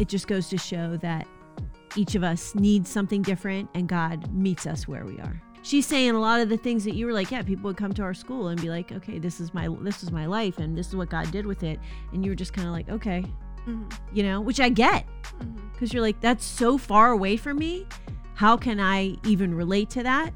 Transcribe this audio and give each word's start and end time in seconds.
it 0.00 0.08
just 0.08 0.26
goes 0.26 0.48
to 0.48 0.56
show 0.56 0.96
that 0.96 1.28
each 1.94 2.14
of 2.14 2.24
us 2.24 2.54
needs 2.54 2.88
something 2.88 3.20
different 3.20 3.68
and 3.74 3.86
God 3.86 4.32
meets 4.32 4.66
us 4.66 4.88
where 4.88 5.04
we 5.04 5.20
are. 5.20 5.40
She's 5.62 5.86
saying 5.86 6.12
a 6.12 6.18
lot 6.18 6.40
of 6.40 6.48
the 6.48 6.56
things 6.56 6.84
that 6.84 6.94
you 6.94 7.04
were 7.04 7.12
like, 7.12 7.30
yeah, 7.30 7.42
people 7.42 7.64
would 7.64 7.76
come 7.76 7.92
to 7.92 8.02
our 8.02 8.14
school 8.14 8.48
and 8.48 8.58
be 8.58 8.70
like, 8.70 8.92
okay, 8.92 9.18
this 9.18 9.40
is 9.40 9.52
my 9.52 9.68
this 9.82 10.02
is 10.02 10.10
my 10.10 10.24
life 10.24 10.56
and 10.56 10.76
this 10.76 10.88
is 10.88 10.96
what 10.96 11.10
God 11.10 11.30
did 11.30 11.44
with 11.44 11.62
it, 11.62 11.78
and 12.14 12.24
you 12.24 12.30
were 12.30 12.34
just 12.34 12.54
kind 12.54 12.66
of 12.66 12.72
like, 12.72 12.88
okay, 12.88 13.22
mm-hmm. 13.66 13.84
you 14.14 14.22
know, 14.22 14.40
which 14.40 14.58
I 14.58 14.70
get 14.70 15.04
because 15.28 15.90
mm-hmm. 15.90 15.96
you're 15.96 16.02
like, 16.02 16.18
that's 16.22 16.46
so 16.46 16.78
far 16.78 17.10
away 17.10 17.36
from 17.36 17.58
me. 17.58 17.86
How 18.32 18.56
can 18.56 18.80
I 18.80 19.18
even 19.26 19.54
relate 19.54 19.90
to 19.90 20.02
that? 20.02 20.32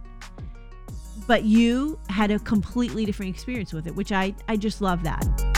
But 1.26 1.44
you 1.44 1.98
had 2.10 2.30
a 2.30 2.38
completely 2.38 3.06
different 3.06 3.34
experience 3.34 3.72
with 3.72 3.86
it, 3.86 3.96
which 3.96 4.12
I 4.12 4.34
I 4.46 4.58
just 4.58 4.82
love 4.82 5.02
that. 5.04 5.53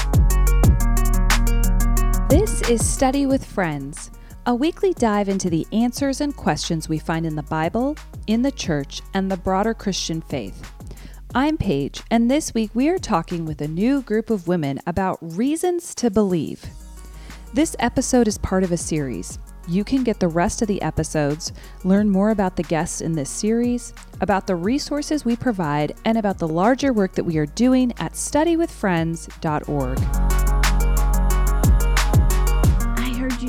This 2.29 2.61
is 2.69 2.85
Study 2.85 3.25
with 3.25 3.45
Friends 3.45 4.11
a 4.47 4.55
weekly 4.55 4.93
dive 4.95 5.29
into 5.29 5.49
the 5.49 5.65
answers 5.73 6.21
and 6.21 6.35
questions 6.35 6.89
we 6.89 6.99
find 6.99 7.25
in 7.25 7.37
the 7.37 7.45
Bible, 7.45 7.97
in 8.27 8.43
the 8.43 8.51
church, 8.51 9.01
and 9.15 9.31
the 9.31 9.37
broader 9.37 9.75
Christian 9.75 10.21
faith. 10.21 10.73
I'm 11.37 11.57
Paige, 11.57 12.03
and 12.11 12.29
this 12.29 12.53
week 12.53 12.73
we 12.75 12.89
are 12.89 12.99
talking 12.99 13.45
with 13.45 13.61
a 13.61 13.69
new 13.69 14.03
group 14.03 14.31
of 14.31 14.49
women 14.49 14.81
about 14.89 15.19
reasons 15.21 15.95
to 15.97 16.11
believe. 16.11 16.65
This 17.55 17.77
episode 17.79 18.27
is 18.27 18.39
part 18.39 18.65
of 18.65 18.73
a 18.73 18.77
series. 18.77 19.39
You 19.69 19.85
can 19.85 20.03
get 20.03 20.19
the 20.19 20.27
rest 20.27 20.63
of 20.63 20.69
the 20.69 20.83
episodes, 20.83 21.53
learn 21.85 22.11
more 22.11 22.31
about 22.31 22.57
the 22.57 22.65
guests 22.65 23.03
in 23.03 23.13
this 23.13 23.31
series, 23.31 23.95
about 24.21 24.49
the 24.49 24.57
resources 24.57 25.25
we 25.25 25.37
provide, 25.37 25.95
and 26.05 26.19
about 26.19 26.39
the 26.39 26.49
larger 26.49 26.93
work 26.93 27.13
that 27.13 27.25
we 27.25 27.39
are 27.39 27.47
doing 27.47 27.93
at 27.99 28.15
studywithfriends.org. 28.15 30.26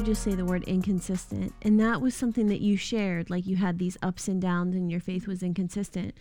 just 0.07 0.23
say 0.23 0.35
the 0.35 0.45
word 0.45 0.63
inconsistent. 0.63 1.53
And 1.63 1.77
that 1.81 1.99
was 1.99 2.15
something 2.15 2.47
that 2.47 2.61
you 2.61 2.77
shared. 2.77 3.29
Like 3.29 3.45
you 3.45 3.57
had 3.57 3.77
these 3.77 3.97
ups 4.01 4.29
and 4.29 4.41
downs 4.41 4.73
and 4.73 4.89
your 4.89 5.01
faith 5.01 5.27
was 5.27 5.43
inconsistent. 5.43 6.15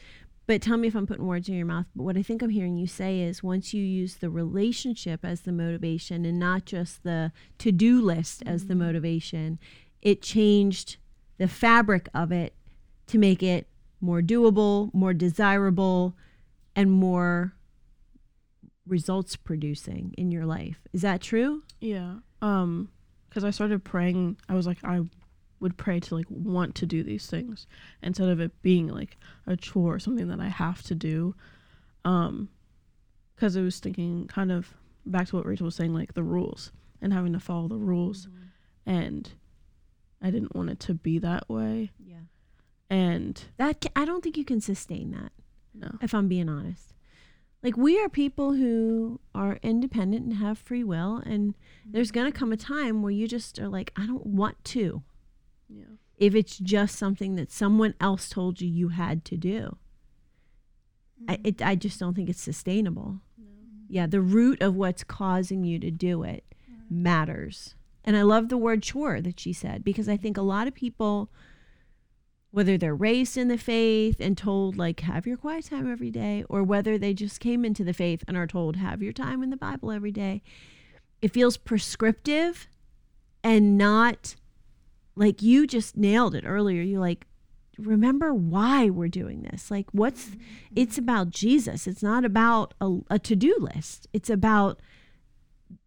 But 0.49 0.61
tell 0.61 0.77
me 0.77 0.89
if 0.89 0.97
I'm 0.97 1.07
putting 1.07 1.29
words 1.29 1.49
in 1.49 1.55
your 1.55 1.67
mouth. 1.67 1.87
But 1.95 2.03
what 2.03 2.17
I 2.17 2.23
think 2.25 2.43
I'm 2.43 2.51
hearing 2.51 2.77
you 2.77 2.89
say 2.89 3.21
is 3.21 3.45
once 3.45 3.73
you 3.73 3.85
use 3.85 4.17
the 4.17 4.29
relationship 4.29 5.25
as 5.25 5.43
the 5.43 5.53
motivation 5.53 6.25
and 6.25 6.37
not 6.37 6.65
just 6.65 7.05
the 7.05 7.31
to 7.59 7.71
do 7.71 8.03
list 8.03 8.43
as 8.45 8.63
mm-hmm. 8.63 8.71
the 8.71 8.75
motivation, 8.75 9.61
it 10.03 10.21
changed 10.21 10.97
the 11.39 11.47
fabric 11.47 12.09
of 12.13 12.33
it 12.33 12.57
to 13.07 13.19
make 13.19 13.41
it 13.41 13.69
more 14.01 14.21
doable, 14.21 14.93
more 14.95 15.15
desirable, 15.15 16.17
and 16.75 16.91
more 16.91 17.55
results 18.85 19.37
producing 19.37 20.13
in 20.19 20.33
your 20.33 20.45
life. 20.45 20.81
Is 20.93 21.03
that 21.03 21.21
true? 21.21 21.63
Yeah. 21.81 22.17
Um 22.43 22.89
because 23.37 23.45
I 23.45 23.51
started 23.51 23.85
praying. 23.85 24.39
I 24.49 24.55
was 24.55 24.67
like, 24.67 24.83
I 24.83 25.03
would 25.61 25.77
pray 25.77 26.01
to 26.01 26.15
like 26.15 26.25
want 26.31 26.75
to 26.77 26.87
do 26.87 27.03
these 27.03 27.27
things 27.27 27.67
instead 28.03 28.31
of 28.31 28.41
it 28.41 28.63
being 28.63 28.89
like 28.89 29.19
a 29.47 29.59
chore, 29.59 29.97
or 29.97 29.99
something 29.99 30.29
that 30.29 30.41
I 30.41 30.49
have 30.49 30.83
to 30.85 30.95
do. 30.95 31.35
Um, 32.07 32.49
because 33.35 33.55
I 33.55 33.61
was 33.61 33.79
thinking 33.79 34.27
kind 34.27 34.51
of 34.51 34.73
back 35.05 35.29
to 35.29 35.37
what 35.37 35.45
Rachel 35.45 35.67
was 35.67 35.75
saying, 35.75 35.93
like 35.93 36.15
the 36.15 36.23
rules 36.23 36.73
and 37.03 37.13
having 37.13 37.35
to 37.35 37.39
follow 37.41 37.69
the 37.69 37.77
rules, 37.77 38.27
mm-hmm. 38.27 38.91
and 38.91 39.31
I 40.23 40.31
didn't 40.31 40.57
want 40.57 40.71
it 40.71 40.81
to 40.81 40.95
be 40.95 41.19
that 41.19 41.47
way. 41.51 41.91
Yeah, 42.03 42.25
and 42.89 43.45
that 43.59 43.85
I 43.95 44.07
don't 44.07 44.25
think 44.25 44.39
you 44.39 44.47
can 44.47 44.63
sustain 44.63 45.11
that. 45.11 45.33
No, 45.75 45.99
if 46.01 46.15
I'm 46.15 46.29
being 46.29 46.49
honest 46.49 46.95
like 47.67 47.77
we 47.77 48.01
are 48.01 48.09
people 48.09 48.53
who 48.53 49.19
are 49.35 49.59
independent 49.61 50.25
and 50.25 50.35
have 50.35 50.57
free 50.57 50.85
will 50.85 51.21
and 51.27 51.57
there's 51.85 52.13
going 52.13 52.31
to 52.31 52.39
come 52.39 52.53
a 52.53 52.57
time 52.57 53.03
where 53.03 53.11
you 53.11 53.27
just 53.27 53.59
are 53.59 53.69
like 53.69 53.93
i 53.97 54.07
don't 54.07 54.25
want 54.25 54.63
to 54.63 55.03
yeah 55.69 55.85
if 56.17 56.33
it's 56.33 56.59
just 56.59 56.97
something 56.97 57.35
that 57.35 57.51
someone 57.51 57.93
else 58.01 58.29
told 58.29 58.61
you 58.61 58.69
you 58.69 58.91
had 58.91 59.25
to 59.25 59.37
do 59.37 59.77
mm-hmm. 61.21 61.33
I, 61.33 61.39
it, 61.43 61.61
I 61.61 61.75
just 61.75 61.99
don't 61.99 62.15
think 62.15 62.29
it's 62.29 62.41
sustainable 62.41 63.17
no. 63.37 63.47
yeah 63.89 64.07
the 64.07 64.21
root 64.21 64.63
of 64.63 64.77
what's 64.77 65.03
causing 65.03 65.65
you 65.65 65.81
to 65.81 65.91
do 65.91 66.23
it 66.23 66.45
mm-hmm. 66.71 67.03
matters 67.03 67.75
and 68.05 68.17
i 68.17 68.23
love 68.23 68.49
the 68.49 68.57
word 68.57 68.85
chore 68.85 69.21
that 69.21 69.41
she 69.41 69.53
said 69.53 69.83
because 69.83 70.09
i 70.09 70.17
think 70.17 70.37
a 70.37 70.43
lot 70.43 70.69
of 70.69 70.75
people 70.75 71.31
whether 72.57 72.79
they're 72.79 72.95
raised 72.95 73.37
in 73.37 73.49
the 73.49 73.59
faith 73.59 74.17
and 74.19 74.39
told 74.39 74.79
like 74.79 75.01
have 75.01 75.27
your 75.27 75.37
quiet 75.37 75.67
time 75.67 75.93
every 75.93 76.11
day 76.11 76.43
or 76.49 76.63
whether 76.63 76.97
they 76.97 77.13
just 77.13 77.39
came 77.39 77.67
into 77.67 77.85
the 77.85 77.93
faith 77.93 78.25
and 78.27 78.35
are 78.35 78.47
told 78.47 78.77
have 78.77 79.03
your 79.03 79.13
time 79.13 79.43
in 79.43 79.51
the 79.51 79.59
bible 79.59 79.93
every 79.93 80.11
day. 80.11 80.43
It 81.21 81.35
feels 81.35 81.59
prescriptive 81.59 82.67
and 83.45 83.77
not 83.77 84.37
like 85.17 85.43
you 85.43 85.67
just 85.67 85.99
nailed 85.99 86.35
it 86.35 86.45
earlier. 86.47 86.81
You 86.81 86.99
like 86.99 87.27
remember 87.77 88.33
why 88.33 88.89
we're 88.89 89.09
doing 89.09 89.43
this. 89.43 89.71
Like 89.71 89.89
what's 89.93 90.31
it's 90.75 90.97
about 90.97 91.29
jesus. 91.29 91.87
It's 91.87 92.03
not 92.03 92.25
about 92.25 92.73
a, 92.81 93.01
a 93.11 93.19
to-do 93.19 93.55
list. 93.61 94.07
It's 94.15 94.31
about 94.31 94.81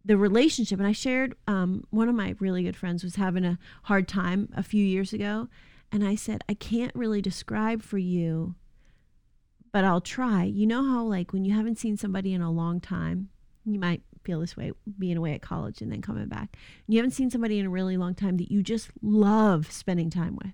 the 0.05 0.17
relationship. 0.17 0.77
And 0.77 0.87
i 0.87 0.91
shared 0.91 1.33
um, 1.47 1.85
one 1.89 2.09
of 2.09 2.13
my 2.13 2.35
really 2.39 2.61
good 2.61 2.75
friends 2.75 3.03
was 3.03 3.15
having 3.15 3.43
a 3.43 3.57
hard 3.85 4.07
time 4.07 4.49
a 4.55 4.61
few 4.61 4.85
years 4.85 5.13
ago 5.13 5.47
and 5.91 6.05
I 6.05 6.15
said, 6.15 6.43
I 6.47 6.53
can't 6.53 6.93
really 6.95 7.21
describe 7.21 7.81
for 7.81 7.97
you, 7.97 8.55
but 9.71 9.83
I'll 9.83 10.01
try. 10.01 10.43
You 10.43 10.67
know 10.67 10.83
how, 10.83 11.03
like, 11.03 11.33
when 11.33 11.45
you 11.45 11.53
haven't 11.53 11.79
seen 11.79 11.97
somebody 11.97 12.33
in 12.33 12.41
a 12.41 12.51
long 12.51 12.79
time, 12.79 13.29
you 13.65 13.79
might 13.79 14.01
feel 14.23 14.39
this 14.39 14.57
way 14.57 14.71
being 14.97 15.17
away 15.17 15.33
at 15.33 15.41
college 15.41 15.81
and 15.81 15.91
then 15.91 16.01
coming 16.01 16.27
back. 16.27 16.55
You 16.87 16.97
haven't 16.97 17.11
seen 17.11 17.29
somebody 17.29 17.59
in 17.59 17.65
a 17.65 17.69
really 17.69 17.97
long 17.97 18.13
time 18.13 18.37
that 18.37 18.51
you 18.51 18.61
just 18.61 18.89
love 19.01 19.71
spending 19.71 20.09
time 20.09 20.37
with. 20.43 20.53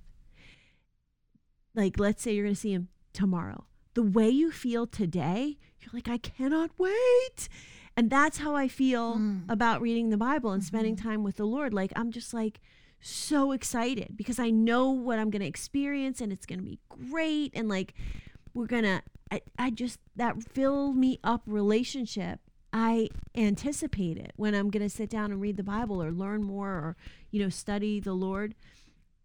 Like, 1.73 1.99
let's 1.99 2.23
say 2.23 2.33
you're 2.33 2.45
going 2.45 2.55
to 2.55 2.59
see 2.61 2.73
him 2.73 2.89
tomorrow. 3.13 3.65
The 3.93 4.03
way 4.03 4.29
you 4.29 4.51
feel 4.51 4.87
today, 4.87 5.57
you're 5.79 5.91
like, 5.93 6.07
I 6.07 6.17
cannot 6.17 6.71
wait. 6.77 7.49
And 7.97 8.09
that's 8.09 8.37
how 8.39 8.55
I 8.55 8.67
feel 8.67 9.15
mm. 9.15 9.43
about 9.49 9.81
reading 9.81 10.09
the 10.09 10.17
Bible 10.17 10.51
and 10.51 10.61
mm-hmm. 10.61 10.67
spending 10.67 10.95
time 10.95 11.23
with 11.23 11.37
the 11.37 11.45
Lord. 11.45 11.73
Like, 11.73 11.91
I'm 11.95 12.11
just 12.11 12.33
like, 12.33 12.59
so 13.07 13.51
excited 13.51 14.15
because 14.15 14.39
I 14.39 14.49
know 14.49 14.89
what 14.89 15.19
I'm 15.19 15.29
going 15.29 15.41
to 15.41 15.47
experience 15.47 16.21
and 16.21 16.31
it's 16.31 16.45
going 16.45 16.59
to 16.59 16.65
be 16.65 16.79
great. 16.89 17.51
And 17.53 17.69
like, 17.69 17.93
we're 18.53 18.67
going 18.67 18.83
to, 18.83 19.01
I, 19.57 19.69
just, 19.69 19.99
that 20.15 20.41
fill 20.43 20.93
me 20.93 21.19
up 21.23 21.41
relationship. 21.45 22.39
I 22.73 23.09
anticipate 23.35 24.17
it 24.17 24.33
when 24.35 24.53
I'm 24.53 24.69
going 24.69 24.83
to 24.83 24.89
sit 24.89 25.09
down 25.09 25.31
and 25.31 25.39
read 25.39 25.57
the 25.57 25.63
Bible 25.63 26.01
or 26.01 26.11
learn 26.11 26.43
more 26.43 26.69
or, 26.69 26.97
you 27.31 27.39
know, 27.41 27.49
study 27.49 27.99
the 27.99 28.13
Lord. 28.13 28.55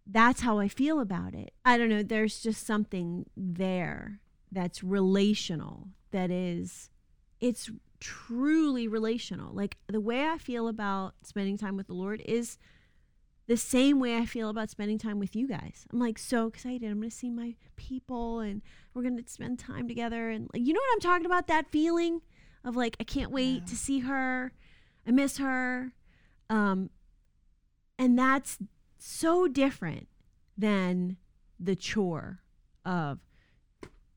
That's 0.06 0.42
how 0.42 0.58
I 0.58 0.68
feel 0.68 1.00
about 1.00 1.34
it. 1.34 1.52
I 1.64 1.78
don't 1.78 1.88
know. 1.88 2.02
There's 2.02 2.40
just 2.40 2.66
something 2.66 3.26
there 3.36 4.20
that's 4.52 4.82
relational, 4.82 5.88
that 6.10 6.30
is, 6.30 6.90
it's 7.40 7.70
truly 8.00 8.88
relational. 8.88 9.54
Like 9.54 9.76
the 9.86 10.00
way 10.00 10.26
I 10.26 10.38
feel 10.38 10.66
about 10.66 11.14
spending 11.22 11.56
time 11.56 11.76
with 11.76 11.86
the 11.86 11.94
Lord 11.94 12.22
is 12.24 12.58
the 13.50 13.56
same 13.56 13.98
way 13.98 14.16
I 14.16 14.26
feel 14.26 14.48
about 14.48 14.70
spending 14.70 14.96
time 14.96 15.18
with 15.18 15.34
you 15.34 15.48
guys. 15.48 15.84
I'm 15.92 15.98
like 15.98 16.18
so 16.18 16.46
excited. 16.46 16.88
I'm 16.88 17.00
going 17.00 17.10
to 17.10 17.16
see 17.16 17.30
my 17.30 17.56
people 17.74 18.38
and 18.38 18.62
we're 18.94 19.02
going 19.02 19.20
to 19.20 19.28
spend 19.28 19.58
time 19.58 19.88
together. 19.88 20.30
And 20.30 20.48
like, 20.54 20.64
you 20.64 20.72
know 20.72 20.78
what 20.78 20.94
I'm 20.94 21.00
talking 21.00 21.26
about? 21.26 21.48
That 21.48 21.66
feeling 21.66 22.20
of 22.64 22.76
like, 22.76 22.96
I 23.00 23.02
can't 23.02 23.32
wait 23.32 23.62
yeah. 23.62 23.64
to 23.64 23.76
see 23.76 23.98
her. 24.00 24.52
I 25.04 25.10
miss 25.10 25.38
her. 25.38 25.94
Um, 26.48 26.90
and 27.98 28.16
that's 28.16 28.56
so 28.98 29.48
different 29.48 30.06
than 30.56 31.16
the 31.58 31.74
chore 31.74 32.42
of 32.84 33.18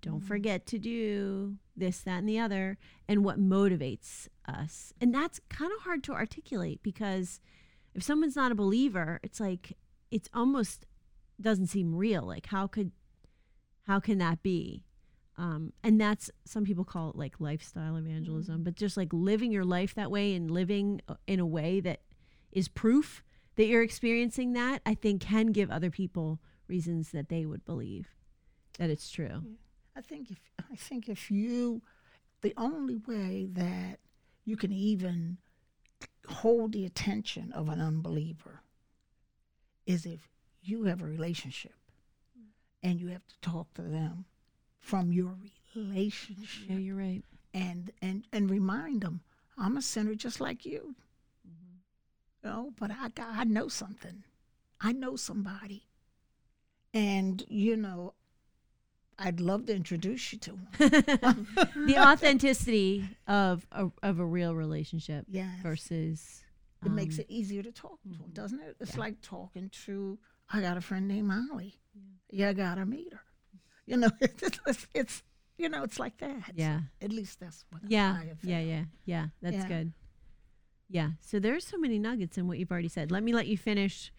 don't 0.04 0.18
mm-hmm. 0.18 0.28
forget 0.28 0.68
to 0.68 0.78
do 0.78 1.56
this, 1.76 2.02
that, 2.02 2.20
and 2.20 2.30
the 2.30 2.38
other, 2.38 2.78
and 3.08 3.26
what 3.26 3.40
motivates 3.40 4.28
us. 4.48 4.94
And 5.02 5.12
that's 5.12 5.42
kind 5.50 5.72
of 5.76 5.82
hard 5.82 6.04
to 6.04 6.14
articulate 6.14 6.84
because 6.84 7.40
if 7.96 8.04
someone's 8.04 8.36
not 8.36 8.52
a 8.52 8.56
believer, 8.56 9.20
it's 9.24 9.40
like 9.40 9.78
it's 10.12 10.30
almost 10.34 10.86
doesn't 11.40 11.68
seem 11.68 11.96
real. 11.96 12.24
Like 12.24 12.48
how 12.48 12.68
could 12.68 12.92
how 13.88 14.00
can 14.00 14.18
that 14.20 14.42
be? 14.44 14.84
Um, 15.36 15.74
and 15.84 16.00
that's 16.00 16.30
some 16.46 16.64
people 16.64 16.84
call 16.84 17.10
it 17.10 17.16
like 17.16 17.40
lifestyle 17.40 17.96
evangelism, 17.96 18.56
mm-hmm. 18.56 18.64
but 18.64 18.76
just 18.76 18.98
like 18.98 19.10
living 19.12 19.52
your 19.52 19.66
life 19.66 19.96
that 19.96 20.12
way 20.12 20.36
and 20.36 20.50
living 20.52 21.02
uh, 21.08 21.16
in 21.26 21.40
a 21.40 21.46
way 21.46 21.80
that 21.80 22.02
is 22.52 22.68
proof 22.68 23.24
that 23.56 23.66
you're 23.66 23.84
experiencing 23.84 24.54
that, 24.54 24.82
I 24.86 24.94
think 24.94 25.22
can 25.22 25.48
give 25.48 25.72
other 25.72 25.90
people 25.90 26.40
reasons 26.68 27.12
that 27.12 27.30
they 27.30 27.46
would 27.46 27.66
believe 27.66 28.10
that 28.78 28.90
it's 28.90 29.10
true. 29.10 29.42
Yeah. 29.44 29.56
I 29.96 30.02
think 30.02 30.32
if 30.32 30.40
I 30.72 30.76
think 30.76 31.10
if 31.10 31.30
you 31.30 31.82
the 32.42 32.54
only 32.58 32.96
way 32.96 33.48
that 33.54 34.00
you 34.46 34.58
can 34.58 34.72
even 34.72 35.38
hold 36.28 36.74
the 36.74 36.86
attention 36.86 37.52
of 37.54 37.70
an 37.70 37.82
unbeliever 37.82 38.62
is 39.86 40.06
if 40.06 40.30
you 40.62 40.86
have 40.86 41.02
a 41.02 41.06
relationship 41.06 41.74
and 42.82 43.00
you 43.00 43.08
have 43.08 43.26
to 43.28 43.40
talk 43.42 43.74
to 43.74 43.82
them 43.82 44.26
from 44.80 45.12
your 45.12 45.36
relationship. 45.76 46.70
Yeah, 46.70 46.78
you're 46.78 46.96
right. 46.96 47.24
And 47.54 47.92
and 48.02 48.26
and 48.32 48.50
remind 48.50 49.02
them, 49.02 49.22
I'm 49.58 49.78
a 49.78 49.82
sinner 49.82 50.16
just 50.16 50.42
like 50.42 50.66
you. 50.66 50.96
Mm-hmm. 51.48 52.48
Know, 52.48 52.74
but 52.80 52.92
I 52.92 53.10
got, 53.10 53.28
I 53.30 53.44
know 53.44 53.68
something. 53.68 54.24
I 54.82 54.92
know 54.92 55.16
somebody, 55.16 55.88
and 56.94 57.44
you 57.48 57.78
know, 57.78 58.16
I'd 59.20 59.40
love 59.40 59.66
to 59.68 59.76
introduce 59.76 60.34
you 60.34 60.40
to 60.40 60.52
the 60.78 61.96
authenticity 61.98 63.06
of 63.28 63.66
a, 63.72 63.90
of 64.02 64.20
a 64.20 64.26
real 64.26 64.56
relationship 64.56 65.26
Yes. 65.30 65.60
versus 65.62 66.44
It 66.86 66.92
makes 66.92 67.16
um, 67.18 67.22
it 67.22 67.28
easier 67.30 67.64
to 67.64 67.72
talk 67.72 68.02
to 68.04 68.10
him, 68.10 68.32
doesn't 68.34 68.60
it? 68.62 68.76
It's 68.80 68.94
yeah. 68.96 69.00
like 69.00 69.22
talking 69.22 69.70
to. 69.86 70.18
I 70.52 70.62
got 70.62 70.78
a 70.78 70.82
friend 70.82 71.08
named 71.08 71.28
Molly. 71.28 71.80
Yeah, 72.30 72.50
I 72.50 72.54
gotta 72.54 72.86
meet 72.86 73.14
her. 73.14 73.20
You 73.86 73.98
know, 73.98 74.10
it's, 74.22 74.88
it's 74.94 75.24
you 75.58 75.70
know, 75.70 75.84
it's 75.84 76.00
like 76.00 76.18
that. 76.18 76.52
yeah 76.56 76.80
At 77.02 77.12
least 77.12 77.40
that's 77.40 77.64
what 77.70 77.82
yeah 77.88 78.18
I 78.22 78.26
have 78.26 78.38
yeah 78.44 78.60
yeah 78.60 78.84
yeah 79.06 79.28
that's 79.42 79.56
Yeah. 79.58 79.68
good 79.68 79.94
yeah 80.90 81.10
so 81.22 81.40
there's 81.40 81.66
so 81.66 81.78
many 81.78 81.98
nuggets 82.00 82.38
in 82.38 82.48
what 82.48 82.58
you've 82.60 82.72
already 82.72 82.90
said 82.90 83.12
let 83.12 83.24
me 83.24 83.32
let 83.34 83.48
you 83.48 83.58
finish 83.58 84.12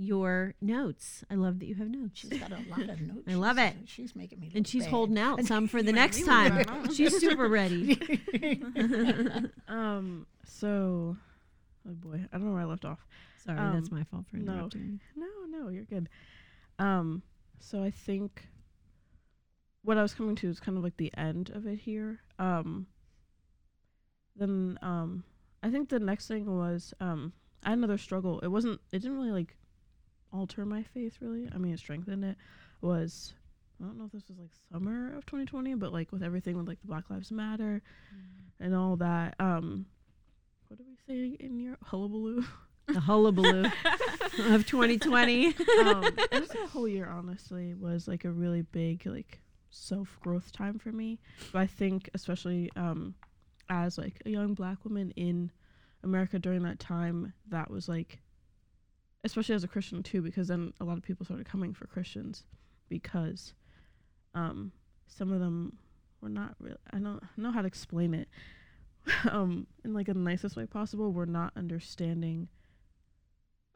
your 0.00 0.54
notes 0.60 1.24
i 1.28 1.34
love 1.34 1.58
that 1.58 1.66
you 1.66 1.74
have 1.74 1.88
notes 1.88 2.20
She's 2.20 2.30
got 2.30 2.52
a 2.52 2.58
lot 2.70 2.88
of 2.88 3.00
notes. 3.08 3.22
I 3.28 3.34
love 3.34 3.56
She's- 3.56 3.72
it. 3.74 3.88
She's 3.88 4.14
making 4.16 4.38
me. 4.40 4.46
Look 4.46 4.56
and 4.56 4.66
she's 4.66 4.84
bad. 4.84 4.90
holding 4.90 5.18
out 5.18 5.44
some 5.44 5.66
for 5.66 5.82
the 5.88 5.92
next 5.92 6.24
time 6.24 6.88
she's 6.92 7.18
super 7.18 7.48
ready 7.48 7.98
Um. 9.68 10.26
So, 10.44 11.16
oh 11.88 11.92
boy, 11.92 12.20
I 12.32 12.36
don't 12.38 12.46
know 12.46 12.52
where 12.52 12.62
I 12.62 12.64
left 12.64 12.84
off. 12.84 13.04
sorry 13.44 13.58
Um, 13.58 13.74
that's 13.74 13.90
my 13.90 14.04
fault 14.04 14.24
for 14.30 14.36
interrupting 14.36 15.00
you 15.16 15.22
No, 15.50 15.58
no, 15.58 15.68
you're 15.68 15.84
good. 15.84 16.08
Um. 16.78 17.22
So 17.60 17.82
I 17.82 17.90
think 17.90 18.46
what 19.82 19.98
I 19.98 20.02
was 20.02 20.14
coming 20.14 20.36
to 20.36 20.48
is 20.48 20.60
kind 20.60 20.78
of 20.78 20.84
like 20.84 20.96
the 20.96 21.12
end 21.16 21.50
of 21.50 21.66
it 21.66 21.80
here. 21.80 22.20
Um. 22.38 22.86
Then 24.36 24.78
um, 24.82 25.24
I 25.62 25.70
think 25.70 25.88
the 25.88 25.98
next 25.98 26.28
thing 26.28 26.46
was 26.56 26.94
um, 27.00 27.32
I 27.64 27.70
had 27.70 27.78
another 27.78 27.98
struggle. 27.98 28.38
It 28.40 28.48
wasn't. 28.48 28.80
It 28.92 29.00
didn't 29.00 29.16
really 29.16 29.32
like 29.32 29.56
alter 30.32 30.64
my 30.64 30.82
faith 30.82 31.18
really. 31.20 31.48
I 31.54 31.58
mean, 31.58 31.74
it 31.74 31.78
strengthened 31.78 32.24
it. 32.24 32.36
Was 32.80 33.34
I 33.80 33.84
don't 33.84 33.98
know 33.98 34.04
if 34.04 34.12
this 34.12 34.28
was 34.28 34.38
like 34.38 34.50
summer 34.72 35.16
of 35.16 35.26
2020, 35.26 35.74
but 35.74 35.92
like 35.92 36.12
with 36.12 36.22
everything 36.22 36.56
with 36.56 36.68
like 36.68 36.80
the 36.80 36.86
Black 36.86 37.10
Lives 37.10 37.30
Matter 37.30 37.82
and 38.60 38.74
all 38.74 38.96
that. 38.96 39.34
Um, 39.38 39.86
what 40.68 40.78
did 40.78 40.86
we 40.86 40.96
say 41.06 41.36
in 41.40 41.58
your 41.58 41.76
hullabaloo? 41.82 42.44
the 42.88 43.00
hullabaloo 43.00 43.64
of 44.50 44.66
2020 44.66 45.54
um, 45.84 46.04
and 46.32 46.42
this 46.42 46.56
whole 46.70 46.88
year 46.88 47.06
honestly 47.06 47.74
was 47.74 48.08
like 48.08 48.24
a 48.24 48.30
really 48.30 48.62
big 48.62 49.04
like 49.04 49.42
self 49.70 50.18
growth 50.20 50.52
time 50.52 50.78
for 50.78 50.92
me. 50.92 51.18
But 51.52 51.60
I 51.60 51.66
think 51.66 52.10
especially 52.14 52.70
um, 52.76 53.14
as 53.68 53.98
like 53.98 54.20
a 54.26 54.30
young 54.30 54.54
black 54.54 54.84
woman 54.84 55.12
in 55.16 55.50
America 56.02 56.38
during 56.38 56.62
that 56.62 56.78
time, 56.78 57.32
that 57.48 57.70
was 57.70 57.88
like, 57.88 58.20
especially 59.24 59.54
as 59.54 59.64
a 59.64 59.68
Christian 59.68 60.02
too, 60.02 60.22
because 60.22 60.48
then 60.48 60.72
a 60.80 60.84
lot 60.84 60.96
of 60.96 61.02
people 61.02 61.24
started 61.24 61.46
coming 61.46 61.74
for 61.74 61.86
Christians 61.86 62.44
because 62.88 63.54
um, 64.34 64.72
some 65.06 65.32
of 65.32 65.40
them 65.40 65.76
were 66.20 66.28
not 66.28 66.54
real. 66.58 66.76
I 66.92 66.98
don't 66.98 67.22
know 67.36 67.50
how 67.50 67.62
to 67.62 67.66
explain 67.68 68.14
it. 68.14 68.28
um, 69.30 69.66
in 69.84 69.94
like 69.94 70.06
the 70.06 70.14
nicest 70.14 70.56
way 70.56 70.66
possible, 70.66 71.12
were 71.12 71.26
not 71.26 71.52
understanding. 71.56 72.48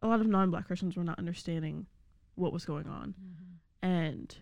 A 0.03 0.07
lot 0.09 0.21
of 0.21 0.27
non-black 0.27 0.67
Christians 0.67 0.97
were 0.97 1.05
not 1.05 1.19
understanding 1.19 1.87
what 2.35 2.53
was 2.53 2.65
going 2.65 2.87
on, 2.89 3.15
and 3.83 4.37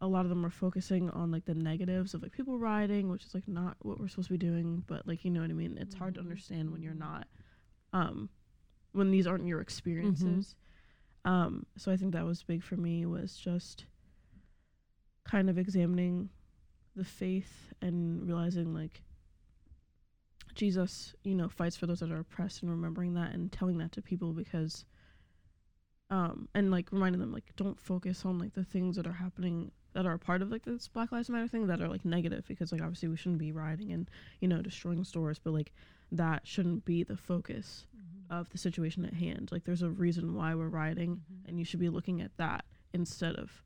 a 0.00 0.06
lot 0.08 0.24
of 0.24 0.28
them 0.28 0.42
were 0.42 0.50
focusing 0.50 1.08
on 1.10 1.30
like 1.30 1.44
the 1.46 1.54
negatives 1.54 2.14
of 2.14 2.22
like 2.22 2.32
people 2.32 2.58
rioting, 2.58 3.08
which 3.10 3.24
is 3.24 3.32
like 3.34 3.46
not 3.48 3.76
what 3.80 3.98
we're 4.00 4.08
supposed 4.08 4.28
to 4.28 4.34
be 4.34 4.38
doing. 4.38 4.82
But 4.86 5.06
like 5.06 5.24
you 5.24 5.30
know 5.30 5.40
what 5.40 5.50
I 5.50 5.54
mean. 5.54 5.78
It's 5.80 5.94
hard 5.94 6.14
to 6.14 6.20
Mhm. 6.20 6.24
understand 6.24 6.70
when 6.70 6.82
you're 6.82 6.94
not, 6.94 7.26
um, 7.92 8.28
when 8.94 9.10
these 9.10 9.26
aren't 9.26 9.46
your 9.46 9.60
experiences. 9.60 10.54
Um, 11.26 11.66
so 11.76 11.90
I 11.92 11.96
think 11.96 12.12
that 12.12 12.24
was 12.24 12.42
big 12.42 12.62
for 12.62 12.76
me 12.76 13.04
was 13.06 13.36
just 13.36 13.86
kind 15.24 15.48
of 15.50 15.58
examining 15.58 16.28
the 16.96 17.04
faith 17.04 17.72
and 17.82 18.26
realizing 18.26 18.74
like 18.74 19.02
Jesus, 20.54 21.14
you 21.24 21.34
know, 21.34 21.48
fights 21.48 21.76
for 21.76 21.86
those 21.86 22.00
that 22.00 22.12
are 22.12 22.20
oppressed 22.20 22.62
and 22.62 22.70
remembering 22.70 23.14
that 23.14 23.32
and 23.34 23.50
telling 23.50 23.78
that 23.78 23.92
to 23.92 24.02
people 24.02 24.32
because 24.32 24.84
um 26.10 26.48
and 26.54 26.70
like 26.70 26.92
reminding 26.92 27.20
them 27.20 27.32
like 27.32 27.50
don't 27.56 27.80
focus 27.80 28.24
on 28.26 28.38
like 28.38 28.52
the 28.52 28.62
things 28.62 28.94
that 28.96 29.06
are 29.06 29.12
happening 29.12 29.72
that 29.94 30.04
are 30.04 30.12
a 30.12 30.18
part 30.18 30.42
of 30.42 30.50
like 30.50 30.64
this 30.64 30.86
Black 30.88 31.10
Lives 31.10 31.30
Matter 31.30 31.48
thing 31.48 31.66
that 31.68 31.80
are 31.80 31.88
like 31.88 32.04
negative 32.04 32.44
because 32.46 32.72
like 32.72 32.82
obviously 32.82 33.08
we 33.08 33.16
shouldn't 33.16 33.38
be 33.38 33.52
rioting 33.52 33.90
and 33.92 34.10
you 34.40 34.46
know 34.46 34.60
destroying 34.60 35.02
stores 35.02 35.40
but 35.42 35.54
like 35.54 35.72
that 36.12 36.46
shouldn't 36.46 36.84
be 36.84 37.02
the 37.02 37.16
focus 37.16 37.86
of 38.40 38.48
the 38.50 38.58
situation 38.58 39.04
at 39.04 39.14
hand 39.14 39.48
like 39.52 39.64
there's 39.64 39.82
a 39.82 39.90
reason 39.90 40.34
why 40.34 40.54
we're 40.54 40.68
rioting 40.68 41.20
and 41.46 41.58
you 41.58 41.64
should 41.64 41.80
be 41.80 41.88
looking 41.88 42.20
at 42.20 42.30
that 42.36 42.64
instead 42.92 43.34
of 43.36 43.62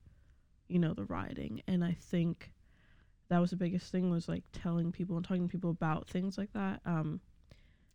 you 0.68 0.78
know 0.78 0.94
the 0.94 1.04
rioting 1.04 1.62
and 1.66 1.84
I 1.84 1.96
think 2.00 2.52
that 3.28 3.40
was 3.40 3.50
the 3.50 3.56
biggest 3.56 3.92
thing 3.92 4.10
was 4.10 4.28
like 4.28 4.44
telling 4.52 4.92
people 4.92 5.16
and 5.16 5.24
talking 5.24 5.48
to 5.48 5.52
people 5.52 5.70
about 5.70 6.08
things 6.08 6.38
like 6.38 6.52
that 6.52 6.80
um 6.86 7.20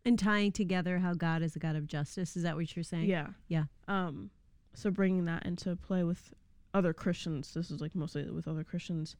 and 0.04 0.18
tying 0.18 0.52
together 0.52 0.98
how 0.98 1.14
god 1.14 1.42
is 1.42 1.56
a 1.56 1.58
god 1.58 1.76
of 1.76 1.86
justice 1.86 2.36
is 2.36 2.42
that 2.42 2.56
what 2.56 2.74
you're 2.76 2.82
saying 2.82 3.04
Yeah. 3.08 3.28
Yeah. 3.48 3.64
Um, 3.88 4.30
so 4.74 4.90
bringing 4.90 5.24
that 5.26 5.46
into 5.46 5.76
play 5.76 6.02
with 6.04 6.34
other 6.74 6.92
Christians, 6.92 7.54
this 7.54 7.70
is 7.70 7.80
like 7.80 7.94
mostly 7.94 8.28
with 8.28 8.48
other 8.48 8.64
Christians, 8.64 9.16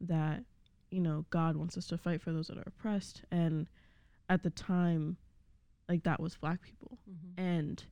that, 0.00 0.42
you 0.90 1.00
know, 1.00 1.26
God 1.28 1.56
wants 1.56 1.76
us 1.76 1.86
to 1.88 1.98
fight 1.98 2.22
for 2.22 2.32
those 2.32 2.46
that 2.46 2.56
are 2.56 2.64
oppressed. 2.66 3.22
And 3.30 3.68
at 4.30 4.42
the 4.42 4.48
time, 4.48 5.18
like 5.88 6.04
that 6.04 6.20
was 6.20 6.36
black 6.36 6.62
people. 6.62 6.98
And, 7.36 7.84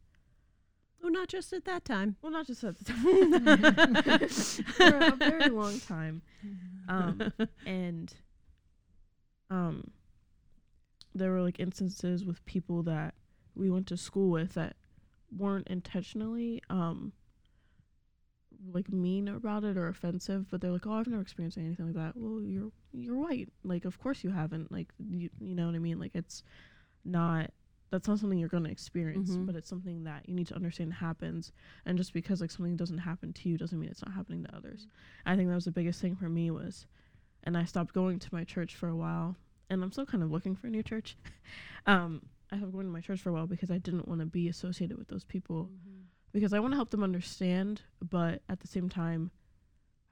oh 1.04 1.08
not 1.08 1.28
just 1.28 1.52
at 1.52 1.64
that 1.64 1.84
time. 1.84 2.16
Well, 2.22 2.32
not 2.32 2.46
just 2.46 2.64
at 2.64 2.76
the 2.78 2.84
time, 2.84 4.28
for 4.28 4.98
a 4.98 5.16
very 5.16 5.50
long 5.50 5.80
time. 5.80 6.22
Um, 6.88 7.32
and, 7.66 8.14
um, 9.50 9.90
there 11.14 11.30
were 11.30 11.42
like 11.42 11.60
instances 11.60 12.24
with 12.24 12.44
people 12.46 12.82
that 12.84 13.14
we 13.54 13.70
went 13.70 13.86
to 13.88 13.96
school 13.96 14.30
with 14.30 14.54
that 14.54 14.76
weren't 15.36 15.66
intentionally 15.68 16.62
um 16.68 17.12
like 18.72 18.90
mean 18.90 19.28
about 19.28 19.64
it 19.64 19.76
or 19.76 19.88
offensive 19.88 20.46
but 20.50 20.60
they're 20.60 20.70
like 20.70 20.86
oh 20.86 20.92
i've 20.92 21.06
never 21.06 21.22
experienced 21.22 21.58
anything 21.58 21.86
like 21.86 21.94
that. 21.94 22.12
Well 22.16 22.40
you're 22.42 22.70
you're 22.92 23.16
white. 23.16 23.48
Like 23.64 23.84
of 23.84 23.98
course 23.98 24.22
you 24.22 24.31
haven't. 24.31 24.70
Like 24.70 24.88
you, 24.98 25.31
you 25.40 25.55
know 25.55 25.67
what 25.67 25.74
i 25.74 25.78
mean? 25.78 25.98
Like 25.98 26.12
it's 26.14 26.43
not 27.05 27.50
that's 27.93 28.08
not 28.08 28.19
something 28.19 28.39
you're 28.39 28.49
going 28.49 28.65
to 28.65 28.70
experience 28.70 29.31
Mhm. 29.31 29.46
but 29.46 29.55
it's 29.55 29.69
something 29.69 30.03
that 30.05 30.29
you 30.29 30.34
need 30.34 30.49
to 30.49 30.56
understand 30.56 30.94
happens 30.94 31.53
and 31.87 31.96
just 31.99 32.13
because 32.13 32.41
like 32.41 32.51
something 32.51 32.75
doesn't 32.77 32.99
happen 32.99 33.32
to 33.34 33.49
you 33.49 33.56
doesn't 33.56 33.79
mean 33.79 33.91
it's 33.91 34.05
not 34.05 34.15
happening 34.15 34.43
to 34.44 34.56
others 34.56 34.87
i 35.27 35.37
think 35.37 35.49
that 35.49 35.55
was 35.55 35.67
the 35.67 35.70
biggest 35.81 36.01
thing 36.01 36.17
for 36.17 36.29
me 36.29 36.51
was 36.51 36.87
and 37.44 37.56
i 37.56 37.65
stopped 37.65 37.93
going 37.94 38.19
to 38.19 38.29
my 38.34 38.43
church 38.44 38.75
for 38.75 38.89
a 38.89 38.96
while 38.96 39.37
and 39.70 39.82
i'm 39.84 39.93
still 39.93 40.06
kind 40.06 40.25
of 40.25 40.31
looking 40.32 40.56
for 40.56 40.67
a 40.67 40.70
new 40.70 40.82
church 40.82 41.17
um 41.87 42.22
i 42.51 42.56
stopped 42.56 42.72
going 42.72 42.87
to 42.87 42.93
my 42.93 43.01
church 43.01 43.20
for 43.20 43.29
a 43.31 43.32
while 43.32 43.46
because 43.46 43.70
i 43.70 43.79
didn't 43.79 44.08
want 44.08 44.20
to 44.20 44.27
be 44.27 44.49
associated 44.49 44.96
with 44.99 45.08
those 45.08 45.25
people 45.25 45.70
because 46.34 46.55
I 46.55 46.61
want 46.61 46.72
to 46.72 46.77
help 46.77 46.89
them 46.89 47.03
understand, 47.05 47.82
but 48.01 48.41
at 48.49 48.61
the 48.61 48.67
same 48.67 48.89
time, 48.89 49.31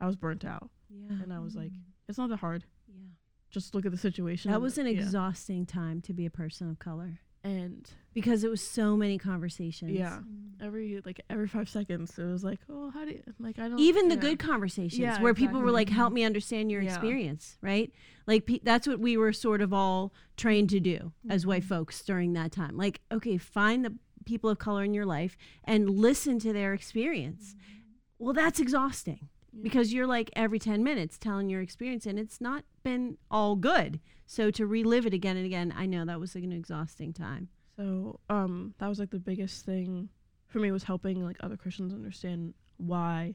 I 0.02 0.06
was 0.06 0.16
burnt 0.16 0.44
out, 0.44 0.68
yeah 0.90 1.12
and 1.22 1.32
I 1.32 1.38
was 1.38 1.56
like, 1.56 1.72
it's 2.10 2.18
not 2.18 2.28
that 2.28 2.40
hard. 2.40 2.64
yeah 2.88 3.08
Just 3.50 3.74
look 3.74 3.86
at 3.86 3.90
the 3.92 3.96
situation. 3.96 4.50
that 4.50 4.60
was 4.60 4.76
an 4.76 4.84
yeah. 4.84 4.92
exhausting 4.92 5.64
time 5.64 6.02
to 6.02 6.12
be 6.12 6.26
a 6.26 6.30
person 6.30 6.68
of 6.68 6.78
color 6.78 7.20
and 7.42 7.88
because 8.12 8.44
it 8.44 8.50
was 8.50 8.60
so 8.60 8.96
many 8.96 9.18
conversations. 9.18 9.92
Yeah, 9.92 10.18
mm. 10.18 10.64
every 10.64 11.00
like 11.04 11.20
every 11.30 11.48
five 11.48 11.68
seconds, 11.68 12.18
it 12.18 12.24
was 12.24 12.44
like, 12.44 12.58
oh, 12.68 12.90
how 12.90 13.04
do 13.04 13.12
you 13.12 13.22
like? 13.38 13.58
I 13.58 13.68
don't 13.68 13.78
even 13.78 14.08
the 14.08 14.16
yeah. 14.16 14.20
good 14.20 14.38
conversations 14.38 14.98
Yeah, 14.98 15.20
where 15.22 15.34
people 15.34 15.60
were 15.60 15.70
like 15.70 15.88
help 15.88 16.08
mm-hmm. 16.08 16.16
me 16.16 16.24
understand 16.24 16.70
your 16.70 16.82
Yeah. 16.82 16.90
experience 16.90 17.56
right? 17.62 17.92
Like 18.26 18.46
pe- 18.46 18.60
that's 18.62 18.86
what 18.86 19.00
we 19.00 19.16
were 19.16 19.32
sort 19.32 19.60
of 19.60 19.72
all 19.72 20.12
trained 20.36 20.70
to 20.70 20.80
do 20.80 21.12
as 21.28 21.46
white 21.46 21.62
mm-hmm. 21.62 21.68
folks 21.68 22.02
during 22.02 22.32
that 22.34 22.52
time. 22.52 22.76
Like 22.76 23.00
okay 23.12 23.38
find 23.38 23.84
the 23.84 23.94
people 24.26 24.50
of 24.50 24.58
color 24.58 24.84
in 24.84 24.92
your 24.92 25.06
life 25.06 25.36
and 25.64 25.88
listen 25.88 26.38
to 26.40 26.52
their 26.52 26.74
experience. 26.74 27.54
Mm-hmm. 27.54 28.24
Well 28.24 28.34
that's 28.34 28.60
exhausting 28.60 29.28
Yeah. 29.60 29.62
because 29.62 29.92
you're 29.92 30.06
like 30.06 30.30
every 30.34 30.58
10 30.58 30.82
minutes 30.82 31.18
telling 31.18 31.48
your 31.48 31.60
experience 31.60 32.06
and 32.06 32.18
it's 32.18 32.40
not 32.40 32.64
been 32.82 33.16
all 33.30 33.56
good 33.56 34.00
so 34.26 34.50
to 34.50 34.66
relive 34.66 35.06
it 35.06 35.12
again 35.14 35.36
and 35.36 35.46
again 35.46 35.72
i 35.76 35.86
know 35.86 36.04
that 36.04 36.18
was 36.20 36.34
like 36.34 36.44
an 36.44 36.52
exhausting 36.52 37.12
time 37.12 37.48
So 37.76 38.20
um, 38.28 38.74
that 38.78 38.88
was 38.88 38.98
like 38.98 39.10
the 39.10 39.18
biggest 39.18 39.64
thing 39.64 40.08
for 40.48 40.58
me 40.58 40.70
was 40.72 40.84
helping 40.84 41.24
like 41.24 41.36
other 41.40 41.56
Christians 41.56 41.92
understand 41.92 42.54
why 42.76 43.34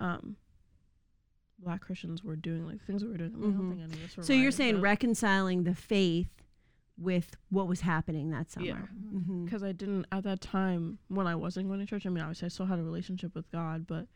um 0.00 0.36
black 1.58 1.80
Christians 1.80 2.22
were 2.22 2.36
doing 2.36 2.66
like 2.66 2.84
things 2.86 3.02
we 3.02 3.10
were 3.10 3.16
doing. 3.16 3.32
I, 3.34 3.38
mean, 3.38 3.50
I 3.50 3.52
Mhm. 3.52 3.58
don't 3.58 3.68
think 3.70 3.80
any 3.92 4.04
of 4.04 4.16
were 4.16 4.22
so 4.22 4.32
you're 4.32 4.50
saying 4.50 4.80
reconciling 4.80 5.64
the 5.64 5.74
faith 5.74 6.30
with 6.98 7.36
what 7.50 7.66
was 7.66 7.80
happening 7.80 8.30
that 8.30 8.50
summer 8.50 8.66
Yeah. 8.66 8.86
Mhm. 9.20 9.44
because 9.44 9.62
I 9.62 9.72
didn't 9.72 10.06
at 10.12 10.24
that 10.24 10.40
time 10.40 10.98
when 11.08 11.26
I 11.26 11.34
wasn't 11.34 11.68
going 11.68 11.80
to 11.80 11.86
church. 11.86 12.06
I 12.06 12.10
mean, 12.10 12.22
obviously 12.22 12.46
I 12.46 12.48
still 12.48 12.66
had 12.66 12.78
a 12.78 12.82
relationship 12.84 13.34
with 13.34 13.50
God, 13.50 13.86
but 13.86 14.06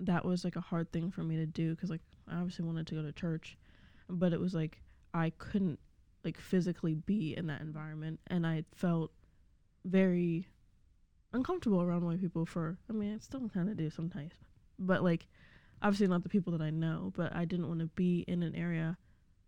that 0.00 0.24
was 0.24 0.44
like 0.44 0.56
a 0.56 0.60
hard 0.60 0.90
thing 0.92 1.10
for 1.10 1.22
me 1.22 1.36
to 1.36 1.46
do 1.46 1.74
because 1.74 1.90
like 1.90 2.00
I 2.28 2.36
obviously 2.36 2.64
wanted 2.64 2.86
to 2.88 2.94
go 2.94 3.02
to 3.02 3.12
church, 3.12 3.56
but 4.08 4.32
it 4.32 4.40
was 4.40 4.54
like 4.54 4.80
I 5.12 5.30
couldn't 5.38 5.78
like 6.24 6.38
physically 6.38 6.94
be 6.94 7.36
in 7.36 7.46
that 7.46 7.60
environment, 7.60 8.20
and 8.26 8.46
I 8.46 8.64
felt 8.74 9.12
very 9.84 10.46
uncomfortable 11.32 11.80
around 11.80 12.04
white 12.04 12.20
people 12.20 12.44
for 12.44 12.76
I 12.88 12.92
mean 12.92 13.14
I 13.14 13.18
still 13.18 13.48
kind 13.48 13.68
of 13.68 13.76
do 13.76 13.90
sometimes. 13.90 14.32
But 14.78 15.04
like 15.04 15.26
obviously 15.82 16.08
not 16.08 16.22
the 16.22 16.28
people 16.28 16.52
that 16.52 16.62
I 16.62 16.70
know, 16.70 17.12
but 17.14 17.34
I 17.34 17.44
didn't 17.44 17.68
want 17.68 17.80
to 17.80 17.86
be 17.86 18.24
in 18.26 18.42
an 18.42 18.54
area 18.54 18.96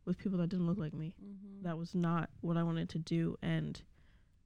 with 0.04 0.18
people 0.18 0.38
that 0.38 0.49
didn't 0.49 0.66
look 0.66 0.78
like 0.78 0.94
me. 0.94 1.14
Mm-hmm. 1.23 1.64
That 1.66 1.78
was 1.78 1.94
not 1.94 2.30
what 2.40 2.56
I 2.56 2.62
wanted 2.62 2.88
to 2.90 2.99
do 2.99 3.37
and 3.42 3.80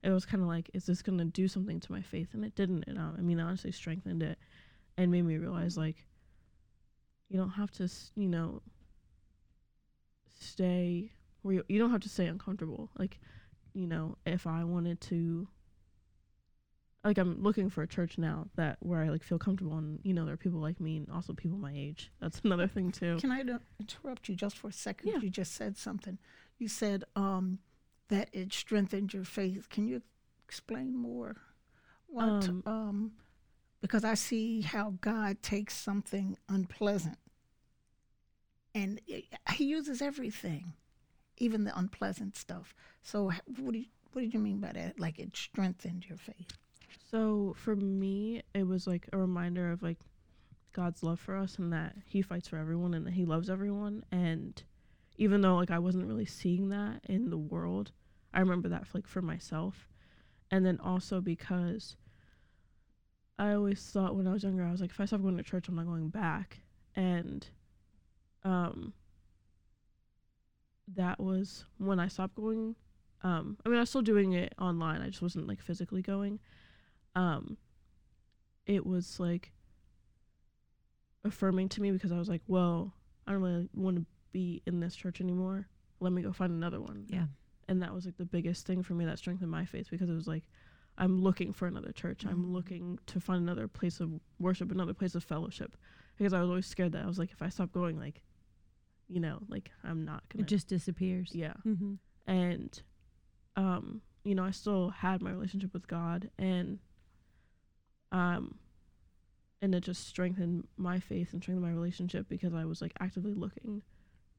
it 0.03 0.11
was 0.11 0.25
kind 0.25 0.43
of 0.43 0.49
like 0.49 0.71
is 0.73 0.87
this 0.87 1.03
going 1.03 1.19
to 1.19 1.25
do 1.25 1.49
something 1.49 1.81
to 1.81 1.91
my 1.93 2.03
faith 2.03 2.29
and 2.33 2.45
it 2.45 2.55
didn't. 2.55 2.85
And 2.87 2.99
I, 2.99 3.11
I 3.19 3.21
mean 3.23 3.41
honestly 3.41 3.73
strengthened 3.73 4.23
it 4.23 4.39
and 4.97 5.11
made 5.11 5.23
me 5.25 5.37
realize 5.37 5.77
like 5.77 6.07
you 7.29 7.37
don't 7.39 7.51
have 7.51 7.71
to, 7.73 7.85
s- 7.85 8.13
you 8.15 8.29
know, 8.29 8.63
stay 10.39 11.13
where 11.43 11.55
you, 11.57 11.65
you 11.69 11.79
don't 11.79 11.91
have 11.91 12.01
to 12.03 12.09
stay 12.09 12.27
uncomfortable. 12.27 12.91
Like, 12.99 13.19
you 13.75 13.87
know, 13.87 14.17
if 14.27 14.47
I 14.47 14.65
wanted 14.65 15.01
to 15.03 15.49
like 17.05 17.19
I'm 17.19 17.41
looking 17.41 17.71
for 17.71 17.83
a 17.83 17.87
church 17.87 18.19
now 18.19 18.49
that 18.57 18.79
where 18.81 19.01
I 19.01 19.11
like 19.11 19.23
feel 19.23 19.39
comfortable 19.39 19.79
and 19.79 20.01
you 20.03 20.13
know 20.13 20.25
there 20.25 20.35
are 20.35 20.39
people 20.39 20.59
like 20.59 20.81
me 20.81 20.97
and 20.97 21.09
also 21.11 21.33
people 21.33 21.57
my 21.59 21.73
age. 21.75 22.11
That's 22.21 22.41
another 22.45 22.67
thing 22.67 22.91
too. 22.91 23.19
Can 23.21 23.31
I 23.31 23.43
interrupt 23.79 24.29
you 24.29 24.35
just 24.35 24.57
for 24.59 24.69
a 24.69 24.73
second? 24.73 25.11
Yeah. 25.11 25.19
You 25.21 25.31
just 25.31 25.55
said 25.55 25.77
something. 25.77 26.19
You 26.59 26.67
said 26.69 27.05
um, 27.15 27.59
that 28.09 28.29
it 28.33 28.53
strengthened 28.53 29.15
your 29.15 29.25
faith. 29.25 29.69
Can 29.71 29.87
you 29.87 30.03
explain 30.49 30.97
more? 30.97 31.37
What? 32.09 32.25
Um, 32.25 32.63
Um, 32.67 33.13
because 33.81 34.05
I 34.05 34.15
see 34.15 34.63
how 34.63 34.95
God 35.01 35.43
takes 35.43 35.77
something 35.77 36.37
unpleasant, 36.49 37.19
and 38.75 39.01
He 39.53 39.65
uses 39.65 40.03
everything, 40.03 40.75
even 41.39 41.65
the 41.65 41.79
unpleasant 41.79 42.37
stuff. 42.37 42.75
So, 43.03 43.33
what 43.59 43.73
do 43.73 43.79
you, 43.79 43.87
what 44.13 44.23
did 44.23 44.35
you 44.35 44.41
mean 44.41 44.61
by 44.61 44.73
that? 44.73 44.99
Like 44.99 45.19
it 45.19 45.37
strengthened 45.37 46.07
your 46.09 46.19
faith? 46.19 46.57
So 47.11 47.55
for 47.57 47.77
me, 47.77 48.43
it 48.55 48.67
was 48.67 48.87
like 48.87 49.09
a 49.13 49.19
reminder 49.19 49.71
of 49.71 49.83
like 49.83 49.99
God's 50.73 51.03
love 51.03 51.21
for 51.21 51.37
us 51.37 51.59
and 51.59 51.73
that 51.73 51.95
He 52.05 52.23
fights 52.23 52.49
for 52.49 52.57
everyone 52.57 52.95
and 52.95 53.07
that 53.07 53.15
He 53.15 53.25
loves 53.25 53.49
everyone. 53.49 54.05
And 54.11 54.63
even 55.17 55.41
though 55.41 55.57
like 55.57 55.71
I 55.71 55.79
wasn't 55.79 56.07
really 56.07 56.27
seeing 56.27 56.69
that 56.71 57.01
in 57.09 57.31
the 57.31 57.39
world, 57.39 57.93
I 58.35 58.41
remember 58.41 58.69
that 58.71 58.87
like 58.93 59.07
for 59.07 59.23
myself. 59.23 59.87
And 60.51 60.65
then 60.65 60.79
also 60.81 61.21
because 61.21 61.97
I 63.39 63.53
always 63.53 63.81
thought 63.83 64.17
when 64.17 64.27
I 64.27 64.33
was 64.33 64.43
younger, 64.43 64.65
I 64.65 64.71
was 64.71 64.81
like, 64.81 64.91
if 64.91 65.01
I 65.01 65.05
stop 65.05 65.23
going 65.23 65.37
to 65.37 65.43
church, 65.43 65.69
I'm 65.69 65.77
not 65.77 65.87
going 65.87 66.09
back. 66.09 66.59
And 66.95 67.47
um, 68.45 68.95
that 70.95 71.21
was 71.21 71.67
when 71.79 72.01
I 72.01 72.09
stopped 72.09 72.37
going. 72.37 72.77
Um, 73.23 73.59
I 73.65 73.69
mean, 73.69 73.77
I 73.77 73.81
was 73.81 73.91
still 73.91 74.03
doing 74.03 74.33
it 74.33 74.55
online. 74.59 75.03
I 75.03 75.09
just 75.09 75.23
wasn't 75.23 75.49
like 75.49 75.61
physically 75.61 76.03
going 76.03 76.39
um 77.17 77.57
it 78.67 78.85
was 78.85 79.19
like 79.19 79.53
affirming 81.25 81.69
to 81.71 81.81
me 81.81 81.91
because 81.91 82.13
I 82.13 82.19
was 82.19 82.29
like, 82.29 82.43
well, 82.47 82.93
I 83.27 83.33
don't 83.33 83.43
really 83.43 83.69
want 83.75 83.97
to 83.97 84.05
be 84.33 84.63
in 84.67 84.81
this 84.81 84.95
church 84.95 85.21
anymore. 85.21 85.69
Let 86.01 86.13
me 86.13 86.23
go 86.23 86.33
find 86.33 86.53
another 86.53 86.81
one. 86.81 87.07
Yeah. 87.09 87.27
And 87.69 87.83
that 87.83 87.95
was 87.95 88.05
like 88.05 88.17
the 88.17 88.25
biggest 88.25 88.67
thing 88.67 88.83
for 88.83 88.95
me 88.95 89.05
that 89.05 89.19
strengthened 89.19 89.51
my 89.51 89.65
faith 89.65 89.89
because 89.91 90.11
it 90.11 90.15
was 90.15 90.27
like 90.27 90.45
I'm 90.99 91.21
looking 91.23 91.53
for 91.53 91.67
another 91.67 91.93
church. 91.93 92.25
I'm 92.25 92.45
Mhm. 92.47 92.53
looking 92.53 92.99
to 93.07 93.21
find 93.21 93.43
another 93.43 93.69
place 93.69 94.01
of 94.01 94.21
worship, 94.39 94.71
another 94.71 94.95
place 94.95 95.15
of 95.15 95.23
fellowship. 95.25 95.77
Because 96.17 96.33
I 96.33 96.41
was 96.41 96.49
always 96.49 96.67
scared 96.67 96.93
that 96.93 97.05
I 97.05 97.07
was 97.07 97.19
like 97.19 97.33
if 97.33 97.43
I 97.43 97.49
stop 97.51 97.73
going 97.73 97.99
like 97.99 98.23
you 99.09 99.21
know, 99.21 99.41
like 99.49 99.71
I'm 99.85 100.05
not 100.05 100.29
gonna 100.29 100.43
It 100.43 100.49
just 100.49 100.67
disappears. 100.69 101.33
Yeah 101.35 101.55
Mm-hmm. 101.65 101.95
and 102.27 102.83
um 103.57 104.03
you 104.25 104.35
know 104.35 104.43
i 104.45 104.51
still 104.51 104.91
had 104.91 105.23
my 105.23 105.31
relationship 105.31 105.73
with 105.73 105.87
god 105.87 106.31
and 106.39 106.81
um 108.13 108.59
and 109.63 109.75
it 109.75 109.81
just 109.81 110.07
strengthened 110.07 110.67
my 110.77 110.99
faith 111.01 111.33
and 111.33 111.43
strengthened 111.43 111.65
my 111.65 111.73
relationship 111.73 112.29
because 112.29 112.53
i 112.55 112.65
was 112.65 112.83
like 112.83 112.93
actively 113.01 113.33
looking 113.35 113.83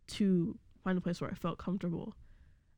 to 0.08 0.58
find 0.84 0.98
a 0.98 1.02
place 1.02 1.20
where 1.22 1.30
i 1.32 1.34
felt 1.34 1.58
comfortable 1.58 2.16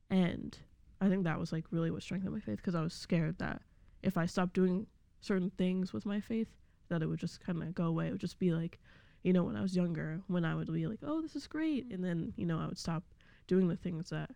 and 0.10 0.60
i 1.02 1.10
think 1.10 1.24
that 1.24 1.40
was 1.40 1.52
like 1.52 1.66
really 1.72 1.92
what 1.92 2.04
strengthened 2.04 2.34
my 2.34 2.40
faith 2.40 2.58
because 2.58 2.76
i 2.76 2.82
was 2.82 2.94
scared 2.94 3.38
that 3.40 3.62
if 4.04 4.18
i 4.18 4.26
stopped 4.26 4.54
doing 4.54 4.88
certain 5.22 5.52
things 5.58 5.92
with 5.94 6.06
my 6.06 6.20
faith 6.20 6.48
that 6.90 7.02
it 7.02 7.08
would 7.08 7.20
just 7.20 7.40
kind 7.42 7.62
of 7.62 7.76
go 7.76 7.84
away. 7.86 8.08
It 8.08 8.12
would 8.12 8.22
just 8.22 8.40
be 8.40 8.52
like 8.52 8.80
you 9.24 9.34
know 9.34 9.44
when 9.44 9.56
i 9.58 9.62
was 9.62 9.76
younger 9.76 10.22
when 10.28 10.46
i 10.46 10.56
would 10.56 10.72
be 10.72 10.88
like 10.88 11.00
oh 11.04 11.22
this 11.22 11.36
is 11.36 11.46
great 11.48 11.88
and 11.92 12.04
then 12.04 12.34
you 12.38 12.46
know 12.46 12.58
i 12.58 12.66
would 12.66 12.78
stop 12.78 13.04
doing 13.48 13.68
the 13.68 13.76
things 13.76 14.10
that 14.12 14.30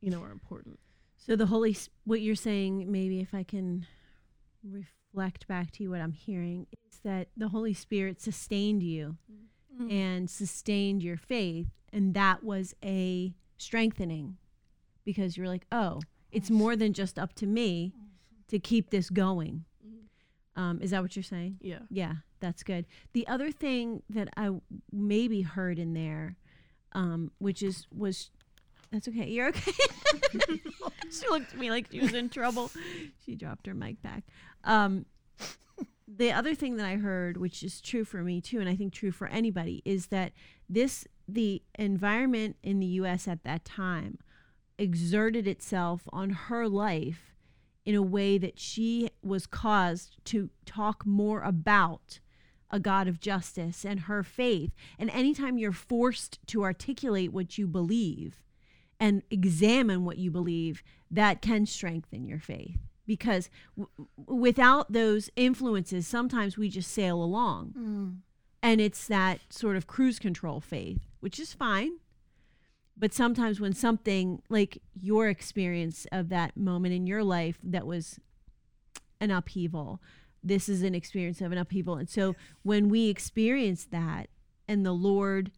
you 0.00 0.10
know 0.10 0.22
are 0.22 0.30
important. 0.30 0.78
So 1.16 1.34
the 1.34 1.46
Holy, 1.46 1.72
S- 1.72 1.88
what 2.04 2.20
you're 2.20 2.36
saying, 2.36 2.90
maybe 2.92 3.18
if 3.20 3.34
I 3.34 3.42
can 3.42 3.84
reflect 4.62 5.46
back 5.48 5.70
to 5.72 5.82
you, 5.82 5.90
what 5.90 6.00
I'm 6.00 6.12
hearing 6.12 6.66
is 6.90 6.98
that 7.04 7.28
the 7.36 7.48
Holy 7.48 7.74
Spirit 7.74 8.20
sustained 8.20 8.82
you 8.82 9.16
Mm. 9.80 9.92
and 9.92 10.30
sustained 10.30 11.02
your 11.02 11.16
faith, 11.16 11.68
and 11.92 12.14
that 12.14 12.42
was 12.42 12.74
a 12.84 13.34
strengthening 13.58 14.36
because 15.04 15.36
you're 15.36 15.46
like, 15.48 15.66
oh, 15.70 16.00
it's 16.32 16.50
more 16.50 16.74
than 16.76 16.92
just 16.92 17.18
up 17.18 17.32
to 17.34 17.46
me 17.46 17.92
to 18.48 18.58
keep 18.58 18.90
this 18.90 19.10
going. 19.10 19.64
Um, 20.56 20.80
is 20.82 20.90
that 20.90 21.02
what 21.02 21.14
you're 21.14 21.22
saying? 21.22 21.58
yeah 21.60 21.80
Yeah, 21.88 22.14
that's 22.40 22.64
good. 22.64 22.86
The 23.12 23.28
other 23.28 23.52
thing 23.52 24.02
that 24.10 24.28
I 24.36 24.44
w- 24.46 24.60
maybe 24.90 25.42
heard 25.42 25.78
in 25.78 25.94
there, 25.94 26.36
um, 26.92 27.30
which 27.38 27.62
is 27.62 27.86
was, 27.94 28.30
that's 28.90 29.06
okay. 29.06 29.28
You're 29.28 29.48
okay. 29.48 29.72
she 31.12 31.28
looked 31.28 31.52
at 31.52 31.58
me 31.58 31.70
like 31.70 31.86
she 31.92 32.00
was 32.00 32.12
in 32.12 32.28
trouble. 32.28 32.72
She 33.24 33.36
dropped 33.36 33.66
her 33.66 33.74
mic 33.74 34.02
back. 34.02 34.24
Um, 34.64 35.04
the 36.08 36.32
other 36.32 36.54
thing 36.54 36.76
that 36.76 36.86
I 36.86 36.96
heard, 36.96 37.36
which 37.36 37.62
is 37.62 37.80
true 37.80 38.04
for 38.04 38.24
me 38.24 38.40
too, 38.40 38.58
and 38.58 38.68
I 38.68 38.74
think 38.74 38.92
true 38.94 39.12
for 39.12 39.26
anybody, 39.28 39.82
is 39.84 40.06
that 40.06 40.32
this 40.68 41.06
the 41.28 41.62
environment 41.78 42.56
in 42.62 42.80
the 42.80 42.86
U.S. 42.86 43.28
at 43.28 43.44
that 43.44 43.64
time 43.66 44.18
exerted 44.78 45.46
itself 45.46 46.08
on 46.10 46.30
her 46.30 46.66
life 46.66 47.34
in 47.88 47.94
a 47.94 48.02
way 48.02 48.36
that 48.36 48.60
she 48.60 49.08
was 49.22 49.46
caused 49.46 50.22
to 50.22 50.50
talk 50.66 51.06
more 51.06 51.40
about 51.40 52.20
a 52.70 52.78
God 52.78 53.08
of 53.08 53.18
justice 53.18 53.82
and 53.82 54.00
her 54.00 54.22
faith. 54.22 54.72
And 54.98 55.08
anytime 55.08 55.56
you're 55.56 55.72
forced 55.72 56.38
to 56.48 56.64
articulate 56.64 57.32
what 57.32 57.56
you 57.56 57.66
believe 57.66 58.42
and 59.00 59.22
examine 59.30 60.04
what 60.04 60.18
you 60.18 60.30
believe, 60.30 60.82
that 61.10 61.40
can 61.40 61.64
strengthen 61.64 62.26
your 62.26 62.40
faith. 62.40 62.76
Because 63.06 63.48
w- 63.74 64.06
without 64.26 64.92
those 64.92 65.30
influences, 65.34 66.06
sometimes 66.06 66.58
we 66.58 66.68
just 66.68 66.92
sail 66.92 67.22
along. 67.22 67.72
Mm. 67.74 68.16
And 68.62 68.82
it's 68.82 69.06
that 69.06 69.40
sort 69.48 69.76
of 69.76 69.86
cruise 69.86 70.18
control 70.18 70.60
faith, 70.60 71.08
which 71.20 71.40
is 71.40 71.54
fine. 71.54 71.92
But 72.98 73.14
sometimes 73.14 73.60
when 73.60 73.74
something 73.74 74.42
like 74.48 74.82
your 75.00 75.28
experience 75.28 76.06
of 76.10 76.28
that 76.30 76.56
moment 76.56 76.94
in 76.94 77.06
your 77.06 77.22
life 77.22 77.58
that 77.62 77.86
was 77.86 78.18
an 79.20 79.30
upheaval, 79.30 80.02
this 80.42 80.68
is 80.68 80.82
an 80.82 80.94
experience 80.94 81.40
of 81.40 81.52
an 81.52 81.58
upheaval. 81.58 81.96
And 81.96 82.08
so 82.08 82.34
when 82.62 82.88
we 82.88 83.08
experience 83.08 83.84
that 83.86 84.28
and 84.66 84.84
the 84.84 84.92
Lord 84.92 85.52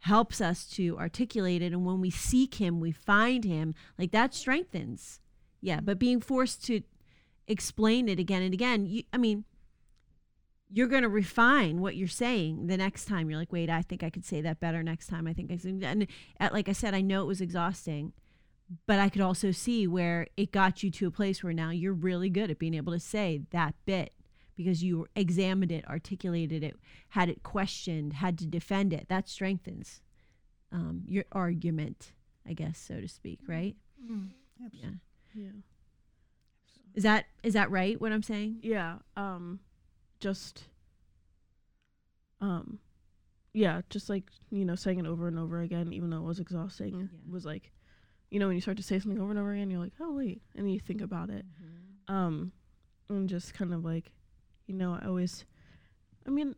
helps 0.00 0.40
us 0.40 0.64
to 0.66 0.96
articulate 0.98 1.62
it, 1.62 1.72
and 1.72 1.84
when 1.84 2.00
we 2.00 2.10
seek 2.10 2.54
Him, 2.54 2.78
we 2.78 2.92
find 2.92 3.44
Him, 3.44 3.74
like 3.98 4.12
that 4.12 4.34
strengthens. 4.34 5.20
Yeah. 5.60 5.80
But 5.80 5.98
being 5.98 6.20
forced 6.20 6.64
to 6.66 6.82
explain 7.48 8.08
it 8.08 8.20
again 8.20 8.42
and 8.42 8.54
again, 8.54 8.86
you, 8.86 9.02
I 9.12 9.16
mean, 9.16 9.44
you're 10.70 10.88
going 10.88 11.02
to 11.02 11.08
refine 11.08 11.80
what 11.80 11.96
you're 11.96 12.08
saying 12.08 12.66
the 12.66 12.76
next 12.76 13.04
time. 13.06 13.30
You're 13.30 13.38
like, 13.38 13.52
wait, 13.52 13.70
I 13.70 13.82
think 13.82 14.02
I 14.02 14.10
could 14.10 14.24
say 14.24 14.40
that 14.40 14.58
better 14.60 14.82
next 14.82 15.06
time. 15.06 15.26
I 15.26 15.32
think 15.32 15.50
I 15.52 15.56
can. 15.56 15.82
And 15.84 16.06
uh, 16.40 16.48
like 16.52 16.68
I 16.68 16.72
said, 16.72 16.94
I 16.94 17.00
know 17.02 17.22
it 17.22 17.26
was 17.26 17.40
exhausting, 17.40 18.12
but 18.86 18.98
I 18.98 19.08
could 19.08 19.22
also 19.22 19.52
see 19.52 19.86
where 19.86 20.26
it 20.36 20.50
got 20.50 20.82
you 20.82 20.90
to 20.90 21.06
a 21.06 21.10
place 21.10 21.42
where 21.44 21.52
now 21.52 21.70
you're 21.70 21.92
really 21.92 22.28
good 22.28 22.50
at 22.50 22.58
being 22.58 22.74
able 22.74 22.92
to 22.92 22.98
say 23.00 23.42
that 23.50 23.74
bit 23.84 24.12
because 24.56 24.82
you 24.82 25.06
examined 25.14 25.70
it, 25.70 25.86
articulated 25.86 26.64
it, 26.64 26.76
had 27.10 27.28
it 27.28 27.42
questioned, 27.42 28.14
had 28.14 28.36
to 28.38 28.46
defend 28.46 28.92
it. 28.92 29.06
That 29.08 29.28
strengthens 29.28 30.00
um, 30.72 31.02
your 31.06 31.24
argument, 31.30 32.12
I 32.48 32.54
guess, 32.54 32.78
so 32.78 33.00
to 33.00 33.06
speak, 33.08 33.38
right? 33.46 33.76
Mm. 34.04 34.30
Yeah. 34.58 34.66
Absolutely. 34.66 34.98
yeah 35.34 35.50
Is 36.94 37.02
that 37.04 37.26
is 37.42 37.52
that 37.54 37.70
right? 37.70 38.00
What 38.00 38.10
I'm 38.12 38.22
saying? 38.22 38.58
yeah 38.62 38.96
um 39.16 39.60
just 40.20 40.64
um 42.40 42.78
yeah 43.52 43.80
just 43.90 44.08
like 44.08 44.24
you 44.50 44.64
know 44.64 44.74
saying 44.74 44.98
it 44.98 45.06
over 45.06 45.26
and 45.28 45.38
over 45.38 45.60
again 45.60 45.92
even 45.92 46.10
though 46.10 46.18
it 46.18 46.22
was 46.24 46.38
exhausting 46.40 46.94
Yeah. 47.12 47.32
was 47.32 47.44
like 47.46 47.72
you 48.30 48.38
know 48.38 48.46
when 48.48 48.56
you 48.56 48.60
start 48.60 48.76
to 48.76 48.82
say 48.82 48.98
something 48.98 49.20
over 49.20 49.30
and 49.30 49.38
over 49.38 49.52
again 49.52 49.70
you're 49.70 49.80
like 49.80 49.94
oh 50.00 50.12
wait 50.12 50.42
and 50.54 50.66
then 50.66 50.72
you 50.72 50.80
think 50.80 51.00
about 51.00 51.30
it. 51.30 51.44
Um 52.08 52.52
and 53.08 53.28
just 53.28 53.54
kind 53.54 53.72
of 53.72 53.84
like 53.84 54.12
you 54.66 54.74
know 54.74 54.98
i 55.00 55.06
always 55.06 55.44
i 56.26 56.30
mean 56.30 56.54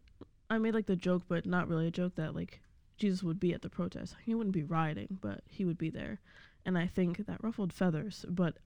i 0.50 0.56
made 0.58 0.74
like 0.74 0.86
the 0.86 0.96
joke 0.96 1.22
but 1.28 1.44
not 1.46 1.68
really 1.68 1.86
a 1.86 1.90
joke 1.90 2.14
that 2.16 2.34
like 2.34 2.60
jesus 2.96 3.22
would 3.22 3.38
be 3.38 3.52
at 3.54 3.62
the 3.62 3.68
protest. 3.70 4.16
He 4.24 4.34
wouldn't 4.34 4.54
be 4.54 4.62
rioting 4.64 5.18
but 5.20 5.40
he 5.46 5.64
would 5.64 5.78
be 5.78 5.90
there. 5.90 6.20
And 6.66 6.76
i 6.76 6.86
think 6.86 7.18
that 7.26 7.42
ruffled 7.44 7.72
feathers 7.72 8.24
but 8.28 8.56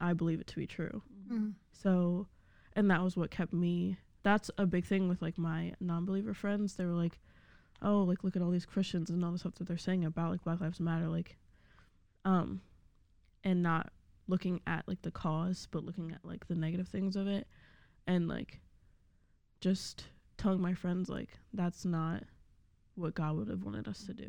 i 0.00 0.12
believe 0.12 0.40
it 0.40 0.46
to 0.48 0.56
be 0.56 0.66
true. 0.66 1.02
Mm. 1.32 1.54
so 1.72 2.26
and 2.74 2.90
that 2.90 3.02
was 3.02 3.16
what 3.16 3.30
kept 3.30 3.52
me 3.52 3.96
that's 4.26 4.50
a 4.58 4.66
big 4.66 4.84
thing 4.84 5.08
with 5.08 5.22
like 5.22 5.38
my 5.38 5.72
non-believer 5.78 6.34
friends 6.34 6.74
they 6.74 6.84
were 6.84 6.90
like 7.04 7.20
oh 7.80 8.02
like 8.02 8.24
look 8.24 8.34
at 8.34 8.42
all 8.42 8.50
these 8.50 8.66
christians 8.66 9.08
and 9.08 9.24
all 9.24 9.30
the 9.30 9.38
stuff 9.38 9.54
that 9.54 9.68
they're 9.68 9.78
saying 9.78 10.04
about 10.04 10.32
like 10.32 10.42
black 10.42 10.60
lives 10.60 10.80
matter 10.80 11.06
like 11.06 11.36
um 12.24 12.60
and 13.44 13.62
not 13.62 13.92
looking 14.26 14.60
at 14.66 14.82
like 14.88 15.00
the 15.02 15.12
cause 15.12 15.68
but 15.70 15.84
looking 15.84 16.10
at 16.10 16.18
like 16.24 16.48
the 16.48 16.56
negative 16.56 16.88
things 16.88 17.14
of 17.14 17.28
it 17.28 17.46
and 18.08 18.26
like 18.26 18.58
just 19.60 20.06
telling 20.36 20.60
my 20.60 20.74
friends 20.74 21.08
like 21.08 21.38
that's 21.52 21.84
not 21.84 22.24
what 22.96 23.14
god 23.14 23.36
would 23.36 23.46
have 23.48 23.62
wanted 23.62 23.86
us 23.86 24.02
to 24.06 24.12
do 24.12 24.28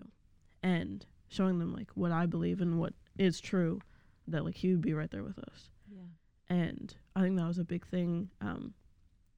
and 0.62 1.08
showing 1.28 1.58
them 1.58 1.74
like 1.74 1.90
what 1.96 2.12
i 2.12 2.28
believe 2.28 2.62
and 2.62 2.78
what 2.78 2.94
is 3.18 3.40
true 3.40 3.80
that 4.28 4.46
like 4.46 4.54
he 4.56 4.70
would 4.70 4.82
be 4.82 4.94
right 4.94 5.10
there 5.10 5.24
with 5.24 5.40
us 5.40 5.72
Yeah. 5.92 6.04
and 6.56 6.94
i 7.16 7.22
think 7.22 7.36
that 7.38 7.48
was 7.48 7.58
a 7.58 7.64
big 7.64 7.84
thing 7.88 8.30
um 8.42 8.76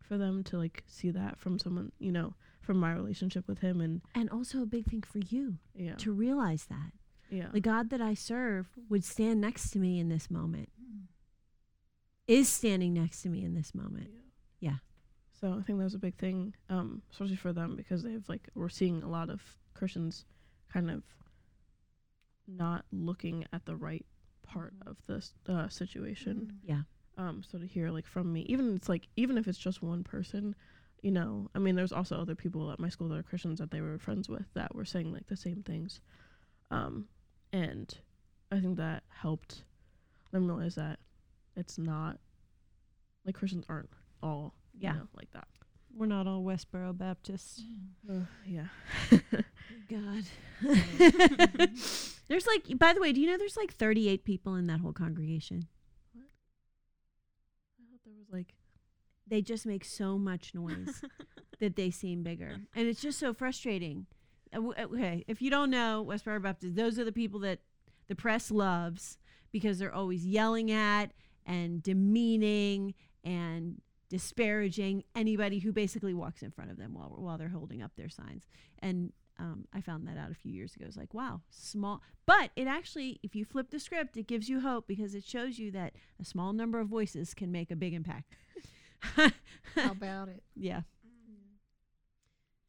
for 0.10 0.18
them 0.18 0.44
to 0.44 0.58
like 0.58 0.84
see 0.88 1.12
that 1.12 1.39
from 1.39 1.58
someone 1.58 1.92
you 2.00 2.12
know 2.12 2.34
from 2.62 2.78
my 2.78 2.92
relationship 2.92 3.48
with 3.48 3.60
him 3.60 3.80
and 3.80 4.01
And 4.13 4.30
also 4.30 4.62
a 4.62 4.66
big 4.66 4.86
thing 4.86 5.04
for 5.04 5.20
you 5.20 5.58
yeah 5.74 5.96
to 5.96 6.12
realize 6.12 6.66
that 6.66 6.92
yeah 7.30 7.48
the 7.54 7.62
God 7.62 7.89
that 7.92 8.01
I 8.01 8.16
serve 8.16 8.68
would 8.89 9.06
stand 9.06 9.39
next 9.39 9.70
to 9.72 9.80
me 9.80 10.00
in 10.00 10.10
this 10.10 10.30
moment, 10.30 10.70
is 12.28 12.50
standing 12.50 12.94
next 12.94 13.22
to 13.24 13.30
me 13.30 13.44
in 13.44 13.54
this 13.56 13.74
moment. 13.74 14.10
Yeah. 14.60 14.78
So 15.39 15.58
I 15.60 15.63
think 15.63 15.80
that 15.80 15.86
was 15.86 15.96
a 15.96 16.00
big 16.00 16.16
thing, 16.18 16.54
um, 16.70 17.01
especially 17.12 17.38
for 17.38 17.54
them 17.54 17.75
because 17.75 18.04
they've 18.04 18.28
like 18.28 18.50
we're 18.56 18.70
seeing 18.70 19.01
a 19.04 19.10
lot 19.10 19.30
of 19.30 19.42
Christians 19.74 20.25
kind 20.74 20.92
of 20.92 21.04
not 22.48 22.86
looking 22.92 23.46
at 23.54 23.66
the 23.66 23.75
right 23.75 24.06
part 24.44 24.74
of 24.86 24.98
this 25.08 25.34
uh, 25.48 25.68
situation. 25.70 26.60
Yeah. 26.63 26.82
Um, 27.19 27.43
so 27.43 27.57
to 27.59 27.67
hear 27.67 27.89
like 27.91 28.07
from 28.07 28.31
me, 28.31 28.41
even 28.47 28.75
it's 28.75 28.88
like 28.89 29.07
even 29.17 29.38
if 29.38 29.47
it's 29.47 29.57
just 29.57 29.83
one 29.83 30.03
person, 30.03 30.55
you 31.01 31.11
know, 31.11 31.49
I 31.53 31.59
mean, 31.59 31.75
there's 31.75 31.91
also 31.91 32.15
other 32.17 32.33
people 32.35 32.71
at 32.71 32.79
my 32.79 32.88
school 32.89 33.09
that 33.09 33.17
are 33.19 33.23
Christians 33.23 33.59
that 33.59 33.71
they 33.71 33.81
were 33.81 33.99
friends 33.99 34.29
with 34.29 34.45
that 34.53 34.73
were 34.73 34.85
saying 34.85 35.11
like 35.11 35.27
the 35.27 35.35
same 35.35 35.61
things, 35.61 35.99
um, 36.71 37.05
and 37.51 37.93
I 38.51 38.59
think 38.61 38.77
that 38.77 39.03
helped 39.09 39.63
them 40.31 40.47
realize 40.47 40.75
that 40.75 40.99
it's 41.57 41.77
not 41.77 42.17
like 43.25 43.35
Christians 43.35 43.65
aren't 43.67 43.89
all 44.23 44.53
you 44.73 44.83
Yeah. 44.83 44.93
know, 44.93 45.07
like 45.15 45.29
that. 45.31 45.47
We're 45.93 46.05
not 46.05 46.25
all 46.27 46.41
Westboro 46.43 46.97
Baptist. 46.97 47.63
Uh, 48.09 48.21
yeah. 48.45 48.67
God. 49.89 50.23
there's 52.27 52.47
like, 52.47 52.77
by 52.77 52.93
the 52.93 53.01
way, 53.01 53.11
do 53.11 53.19
you 53.19 53.27
know 53.27 53.38
there's 53.38 53.57
like 53.57 53.73
38 53.73 54.23
people 54.23 54.55
in 54.55 54.67
that 54.67 54.79
whole 54.79 54.93
congregation? 54.93 55.67
Thought 58.03 58.12
there 58.12 58.13
was 58.18 58.32
like 58.32 58.53
They 59.27 59.41
just 59.41 59.65
make 59.65 59.86
so 59.86 60.18
much 60.18 60.53
noise 60.53 61.01
that 61.60 61.75
they 61.75 61.91
seem 61.91 62.24
bigger. 62.24 62.58
And 62.75 62.88
it's 62.88 63.01
just 63.01 63.20
so 63.20 63.34
frustrating. 63.34 64.06
Uh, 64.53 64.70
uh, 64.70 64.86
Okay, 64.94 65.24
if 65.27 65.41
you 65.41 65.50
don't 65.50 65.70
know 65.70 66.06
Westboro 66.08 66.41
Baptist, 66.41 66.75
those 66.75 66.98
are 66.98 67.03
the 67.03 67.12
people 67.12 67.39
that 67.41 67.60
the 68.08 68.15
press 68.15 68.50
loves 68.50 69.18
because 69.51 69.79
they're 69.79 69.94
always 69.94 70.25
yelling 70.25 70.72
at 70.72 71.12
and 71.46 71.82
demeaning 71.84 72.94
and 73.24 73.82
disparaging 74.10 75.03
anybody 75.15 75.60
who 75.60 75.72
basically 75.72 76.13
walks 76.13 76.41
in 76.41 76.50
front 76.51 76.72
of 76.72 76.77
them 76.77 76.94
while 76.94 77.15
while 77.18 77.38
they're 77.38 77.50
holding 77.50 77.82
up 77.82 77.91
their 77.96 78.10
signs. 78.10 78.44
And 78.79 79.12
um, 79.39 79.65
I 79.74 79.81
found 79.81 80.08
that 80.08 80.17
out 80.17 80.29
a 80.31 80.36
few 80.36 80.51
years 80.51 80.75
ago. 80.75 80.86
It's 80.88 80.98
like, 80.98 81.13
wow, 81.13 81.41
small. 81.50 82.01
But 82.25 82.51
it 82.55 82.67
actually, 82.67 83.19
if 83.24 83.36
you 83.36 83.46
flip 83.46 83.69
the 83.72 83.79
script, 83.79 84.17
it 84.17 84.28
gives 84.28 84.49
you 84.49 84.60
hope 84.60 84.86
because 84.88 85.15
it 85.15 85.23
shows 85.25 85.58
you 85.58 85.71
that 85.71 85.93
a 86.19 86.25
small 86.25 86.52
number 86.54 86.80
of 86.80 86.88
voices 86.88 87.34
can 87.34 87.52
make 87.52 87.71
a 87.71 87.75
big 87.75 87.93
impact. 87.93 88.36
How 89.15 89.91
about 89.91 90.28
it? 90.28 90.43
yeah. 90.56 90.82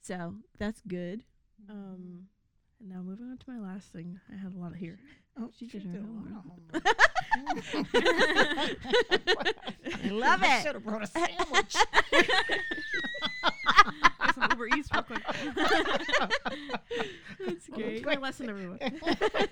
So 0.02 0.35
that's 0.59 0.80
good. 0.87 1.24
um 1.68 2.26
and 2.80 2.88
now 2.88 3.02
moving 3.02 3.26
on 3.30 3.37
to 3.37 3.44
my 3.50 3.59
last 3.59 3.92
thing. 3.92 4.18
I 4.33 4.37
had 4.37 4.54
a 4.54 4.59
lot 4.59 4.72
of 4.72 4.78
here. 4.78 4.98
Oh, 5.38 5.50
She 5.59 5.66
did 5.66 5.83
she 5.83 5.88
her 5.88 5.94
did 5.94 6.02
a 6.02 6.06
lot 6.06 6.44
homework. 6.46 6.87
of 7.59 7.68
homework. 7.68 7.94
I 10.04 10.09
love 10.09 10.42
it. 10.42 10.48
I 10.48 10.59
it. 10.59 10.62
should 10.62 10.74
have 10.74 10.85
brought 10.85 11.02
a 11.02 11.06
sandwich. 11.06 11.76
Get 14.20 14.35
some 14.35 14.48
Uber 14.50 14.66
Eats 14.76 14.88
real 14.92 15.02
quick. 15.02 15.22
That's 17.46 17.68
Lesson, 18.22 18.50
everyone. 18.50 18.78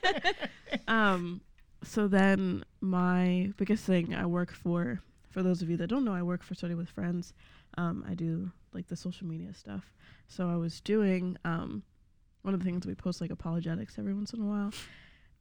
um, 0.88 1.40
so 1.82 2.06
then 2.06 2.64
my 2.82 3.50
biggest 3.56 3.84
thing 3.84 4.14
I 4.14 4.26
work 4.26 4.52
for, 4.52 5.00
for 5.30 5.42
those 5.42 5.62
of 5.62 5.70
you 5.70 5.78
that 5.78 5.86
don't 5.86 6.04
know, 6.04 6.12
I 6.12 6.22
work 6.22 6.42
for 6.42 6.54
Study 6.54 6.74
with 6.74 6.90
Friends. 6.90 7.32
Um, 7.78 8.04
I 8.06 8.12
do 8.12 8.50
like 8.74 8.86
the 8.88 8.96
social 8.96 9.26
media 9.26 9.54
stuff. 9.54 9.94
So 10.26 10.50
I 10.50 10.56
was 10.56 10.82
doing 10.82 11.38
um, 11.46 11.82
one 12.42 12.52
of 12.52 12.60
the 12.60 12.64
things 12.64 12.86
we 12.86 12.94
post 12.94 13.22
like 13.22 13.30
apologetics 13.30 13.98
every 13.98 14.12
once 14.12 14.34
in 14.34 14.42
a 14.42 14.44
while, 14.44 14.72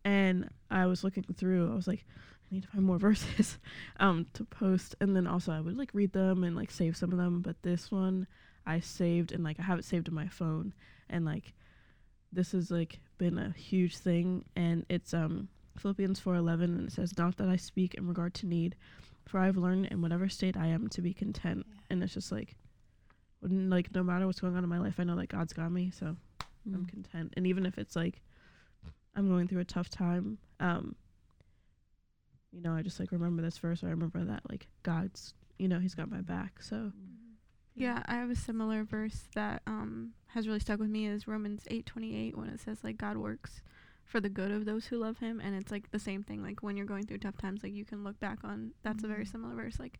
and 0.05 0.49
I 0.71 0.85
was 0.85 1.03
looking 1.03 1.23
through. 1.23 1.69
I 1.69 1.75
was 1.75 1.87
like, 1.87 2.05
I 2.49 2.55
need 2.55 2.63
to 2.63 2.69
find 2.69 2.85
more 2.85 2.97
verses 2.99 3.57
um, 3.99 4.25
to 4.35 4.45
post, 4.45 4.95
and 5.01 5.13
then 5.13 5.27
also 5.27 5.51
I 5.51 5.59
would 5.59 5.77
like 5.77 5.89
read 5.93 6.13
them 6.13 6.45
and 6.45 6.55
like 6.55 6.71
save 6.71 6.95
some 6.95 7.11
of 7.11 7.17
them. 7.17 7.41
But 7.41 7.61
this 7.61 7.91
one 7.91 8.25
I 8.65 8.79
saved 8.79 9.33
and 9.33 9.43
like 9.43 9.59
I 9.59 9.63
have 9.63 9.79
it 9.79 9.85
saved 9.85 10.07
in 10.07 10.13
my 10.13 10.29
phone, 10.29 10.73
and 11.09 11.25
like 11.25 11.53
this 12.31 12.51
has 12.51 12.69
like 12.71 12.99
been 13.17 13.37
a 13.37 13.51
huge 13.51 13.97
thing 13.97 14.45
and 14.55 14.85
it's 14.89 15.13
um 15.13 15.47
Philippians 15.77 16.19
4:11 16.19 16.63
and 16.63 16.87
it 16.87 16.91
says 16.91 17.17
not 17.17 17.37
that 17.37 17.49
I 17.49 17.55
speak 17.55 17.93
in 17.95 18.07
regard 18.07 18.33
to 18.35 18.45
need 18.47 18.75
for 19.25 19.39
I've 19.39 19.57
learned 19.57 19.87
in 19.87 20.01
whatever 20.01 20.29
state 20.29 20.55
I 20.57 20.67
am 20.67 20.87
to 20.89 21.01
be 21.01 21.13
content. 21.13 21.65
And 21.89 22.01
it's 22.01 22.13
just 22.13 22.31
like 22.31 22.55
when, 23.41 23.69
like 23.69 23.93
no 23.93 24.01
matter 24.03 24.25
what's 24.25 24.39
going 24.39 24.55
on 24.55 24.63
in 24.63 24.69
my 24.69 24.79
life 24.79 24.95
I 24.99 25.03
know 25.03 25.15
that 25.17 25.29
God's 25.29 25.53
got 25.53 25.71
me 25.71 25.91
so 25.91 26.15
I'm 26.65 26.85
Mm. 26.85 26.89
content. 26.89 27.33
And 27.37 27.47
even 27.47 27.65
if 27.65 27.77
it's 27.77 27.95
like 27.95 28.21
I'm 29.15 29.27
going 29.29 29.47
through 29.47 29.61
a 29.61 29.65
tough 29.65 29.89
time 29.89 30.37
um 30.59 30.95
you 32.51 32.61
know 32.61 32.73
I 32.73 32.81
just 32.81 32.99
like 32.99 33.11
remember 33.11 33.41
this 33.41 33.57
verse 33.57 33.83
or 33.83 33.87
I 33.87 33.91
remember 33.91 34.23
that 34.23 34.41
like 34.49 34.67
God's 34.83 35.33
you 35.59 35.67
know 35.67 35.79
he's 35.79 35.95
got 35.95 36.09
my 36.09 36.21
back 36.21 36.61
so 36.61 36.91
Yeah, 37.77 38.03
I 38.07 38.15
have 38.15 38.29
a 38.29 38.35
similar 38.35 38.83
verse 38.83 39.23
that 39.35 39.61
um 39.67 40.13
has 40.27 40.47
really 40.47 40.59
stuck 40.59 40.79
with 40.79 40.89
me 40.89 41.07
is 41.07 41.27
Romans 41.27 41.63
8:28 41.71 42.35
when 42.35 42.49
it 42.49 42.59
says 42.59 42.79
like 42.83 42.97
God 42.97 43.17
works 43.17 43.61
for 44.03 44.19
the 44.19 44.29
good 44.29 44.51
of 44.51 44.65
those 44.65 44.85
who 44.87 44.97
love 44.97 45.17
him 45.19 45.39
and 45.41 45.53
it's 45.55 45.71
like 45.71 45.91
the 45.91 45.99
same 45.99 46.23
thing 46.23 46.41
like 46.41 46.63
when 46.63 46.77
you're 46.77 46.85
going 46.85 47.05
through 47.05 47.17
tough 47.17 47.37
times 47.37 47.61
like 47.63 47.73
you 47.73 47.83
can 47.85 48.03
look 48.03 48.17
back 48.19 48.39
on 48.43 48.71
that's 48.83 49.03
a 49.03 49.07
very 49.07 49.25
Mhm. 49.25 49.31
similar 49.31 49.55
verse 49.55 49.79
like 49.79 49.99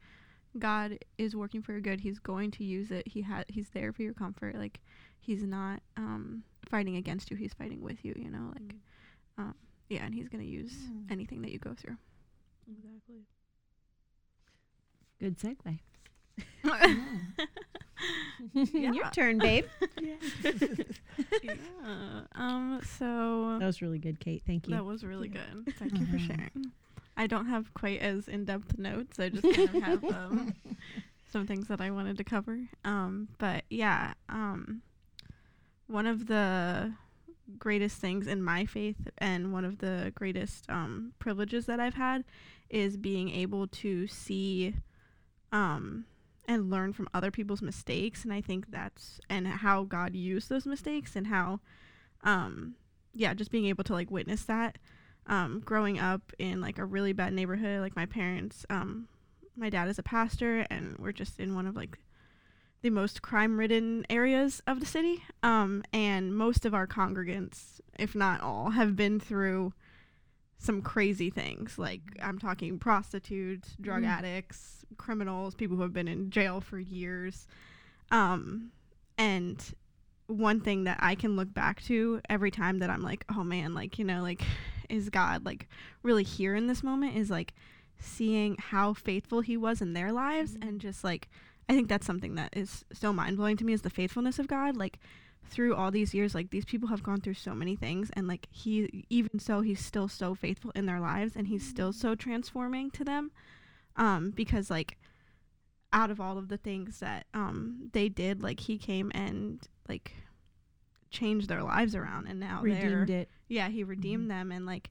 God 0.58 0.98
is 1.18 1.36
working 1.36 1.62
for 1.62 1.74
your 1.74 1.82
good. 1.82 2.00
He's 2.02 2.18
going 2.20 2.50
to 2.52 2.64
use 2.64 2.90
it. 2.90 3.08
He 3.08 3.22
had 3.22 3.46
he's 3.50 3.70
there 3.70 3.92
for 3.94 4.02
your 4.02 4.14
comfort. 4.14 4.56
Like 4.56 4.80
he's 5.20 5.44
not 5.44 5.82
um 5.98 6.44
fighting 6.70 6.96
against 6.96 7.30
you. 7.30 7.38
He's 7.38 7.54
fighting 7.54 7.82
with 7.82 8.04
you, 8.04 8.14
you 8.18 8.32
know, 8.32 8.54
like 8.56 8.74
um 9.38 9.54
yeah, 9.90 10.04
and 10.06 10.16
he's 10.16 10.30
going 10.30 10.44
to 10.44 10.50
use 10.50 10.74
Mm. 10.92 11.12
anything 11.12 11.42
that 11.44 11.52
you 11.52 11.60
go 11.60 11.74
through. 11.76 11.98
exactly 12.70 13.26
Good 15.20 15.38
segue. 15.38 15.80
Mm. 16.64 17.34
Yeah. 18.74 18.92
Your 18.92 19.10
turn, 19.12 19.40
babe. 19.40 19.66
yeah. 21.44 22.22
Um 22.36 22.80
so 22.98 23.58
that 23.60 23.66
was 23.66 23.82
really 23.82 24.00
good, 24.00 24.20
Kate. 24.20 24.44
Thank 24.46 24.68
you. 24.68 24.76
That 24.76 24.86
was 24.86 25.04
really 25.04 25.30
Yeah. 25.34 25.42
good. 25.54 25.74
Thank 25.76 26.00
you 26.00 26.06
for 26.06 26.18
Mhm. 26.18 26.28
sharing. 26.28 26.72
I 27.16 27.26
don't 27.28 27.48
have 27.48 27.74
quite 27.74 28.00
as 28.00 28.28
in 28.28 28.46
depth 28.46 28.78
notes. 28.78 29.20
I 29.20 29.30
just 29.30 29.44
kind 29.44 29.70
of 29.70 29.82
have 29.82 30.04
um, 30.04 30.54
some 31.32 31.48
things 31.48 31.68
that 31.68 31.82
I 31.82 31.90
wanted 31.90 32.18
to 32.20 32.24
cover. 32.24 32.60
Um, 32.86 33.30
but 33.40 33.64
yeah, 33.72 34.14
um, 34.30 34.84
one 35.88 36.06
of 36.06 36.28
the 36.28 36.94
greatest 37.58 38.00
things 38.00 38.28
in 38.28 38.44
my 38.44 38.66
faith 38.66 39.08
and 39.18 39.52
one 39.52 39.66
of 39.66 39.80
the 39.80 40.12
greatest 40.14 40.70
um, 40.70 41.14
privileges 41.18 41.66
that 41.66 41.80
I've 41.80 41.96
had 41.96 42.24
is 42.70 42.98
being 42.98 43.30
able 43.30 43.66
to 43.68 44.06
see 44.08 44.76
um, 45.52 46.06
and 46.48 46.70
learn 46.70 46.94
from 46.94 47.10
other 47.14 47.32
people's 47.32 47.62
mistakes. 47.62 48.24
And 48.24 48.34
I 48.34 48.42
think 48.42 48.72
that's 48.72 49.20
and 49.30 49.48
how 49.48 49.84
God 49.84 50.16
used 50.16 50.50
those 50.50 50.66
mistakes 50.66 51.16
and 51.16 51.28
how, 51.28 51.60
um, 52.24 52.76
yeah, 53.14 53.34
just 53.34 53.52
being 53.52 53.66
able 53.66 53.84
to 53.84 53.94
like 53.94 54.10
witness 54.10 54.44
that. 54.44 54.78
Um, 55.28 55.62
growing 55.64 56.00
up 56.00 56.32
in 56.40 56.62
like 56.62 56.78
a 56.78 56.86
really 56.86 57.12
bad 57.12 57.34
neighborhood, 57.34 57.82
like 57.82 57.98
my 57.98 58.06
parents, 58.06 58.66
um, 58.70 59.10
my 59.58 59.70
dad 59.70 59.90
is 59.90 60.00
a 60.00 60.04
pastor, 60.04 60.66
and 60.70 60.96
we're 60.98 61.12
just 61.12 61.40
in 61.40 61.54
one 61.54 61.68
of 61.68 61.76
like 61.76 62.00
the 62.82 62.90
most 62.92 63.22
crime-ridden 63.22 64.06
areas 64.10 64.62
of 64.68 64.80
the 64.80 64.86
city. 64.86 65.24
Um, 65.44 65.84
and 65.92 66.34
most 66.34 66.66
of 66.66 66.74
our 66.74 66.88
congregants, 66.88 67.82
if 68.00 68.16
not 68.16 68.40
all, 68.40 68.70
have 68.70 68.96
been 68.96 69.20
through 69.20 69.74
some 70.58 70.82
crazy 70.82 71.30
things. 71.30 71.78
Like 71.78 72.02
I'm 72.22 72.40
talking 72.40 72.80
prostitutes, 72.80 73.76
drug 73.80 74.04
Mm. 74.04 74.08
addicts, 74.08 74.86
criminals, 74.98 75.54
people 75.56 75.78
who 75.78 75.84
have 75.84 75.94
been 75.94 76.08
in 76.08 76.30
jail 76.32 76.62
for 76.62 76.80
years. 76.80 77.48
Um, 78.12 78.72
and 79.18 79.64
one 80.28 80.60
thing 80.62 80.84
that 80.86 80.98
I 81.02 81.16
can 81.16 81.36
look 81.36 81.54
back 81.54 81.82
to 81.84 82.22
every 82.30 82.52
time 82.52 82.80
that 82.80 82.90
I'm 82.90 83.02
like, 83.02 83.24
oh 83.34 83.44
man, 83.44 83.74
like, 83.74 83.98
you 84.00 84.06
know, 84.06 84.22
like, 84.22 84.42
is 84.90 85.10
God 85.10 85.46
like 85.46 85.68
really 86.02 86.24
here 86.24 86.56
in 86.56 86.68
this 86.68 86.82
moment 86.82 87.18
is 87.18 87.30
like 87.30 87.54
seeing 88.00 88.56
how 88.58 88.94
faithful 88.94 89.42
he 89.42 89.58
was 89.58 89.82
in 89.82 89.92
their 89.94 90.12
lives 90.14 90.56
and 90.62 90.80
just 90.80 91.04
like 91.04 91.28
I 91.68 91.74
think 91.74 91.90
that's 91.90 92.06
something 92.08 92.36
that 92.36 92.56
is 92.56 92.86
so 92.94 93.12
mind 93.12 93.36
blowing 93.36 93.58
to 93.58 93.66
me 93.66 93.74
is 93.74 93.82
the 93.82 93.90
faithfulness 93.90 94.40
of 94.40 94.48
God. 94.48 94.78
Like 94.78 95.00
through 95.48 95.76
all 95.76 95.92
these 95.92 96.14
years, 96.14 96.36
like 96.36 96.50
these 96.50 96.66
people 96.66 96.90
have 96.90 97.04
gone 97.04 97.22
through 97.22 97.36
so 97.36 97.54
many 97.56 97.76
things 97.76 98.10
and 98.14 98.28
like 98.28 98.48
he 98.52 99.06
even 99.10 99.40
so 99.40 99.62
he's 99.62 99.84
still 99.84 100.08
so 100.08 100.36
faithful 100.36 100.72
in 100.76 100.86
their 100.86 101.00
lives 101.00 101.36
and 101.36 101.48
he's 101.48 101.66
still 101.68 101.92
so 101.94 102.16
transforming 102.16 102.92
to 102.92 103.04
them. 103.04 103.32
Um, 103.96 104.32
because 104.32 104.70
like 104.70 104.98
out 105.94 106.12
of 106.12 106.20
all 106.20 106.38
of 106.38 106.50
the 106.50 106.58
things 106.58 107.00
that 107.00 107.26
um 107.34 107.90
they 107.94 108.10
did, 108.10 108.42
like 108.44 108.60
he 108.62 108.78
came 108.78 109.12
and 109.16 109.68
like 109.88 110.14
changed 111.10 111.48
their 111.50 111.64
lives 111.64 111.96
around 111.96 112.28
and 112.28 112.40
now 112.40 112.62
they're 112.64 113.00
Redeemed 113.00 113.10
it. 113.10 113.30
yeah, 113.48 113.70
he 113.70 113.84
redeemed 113.84 114.30
them 114.30 114.52
and 114.52 114.66
like 114.66 114.90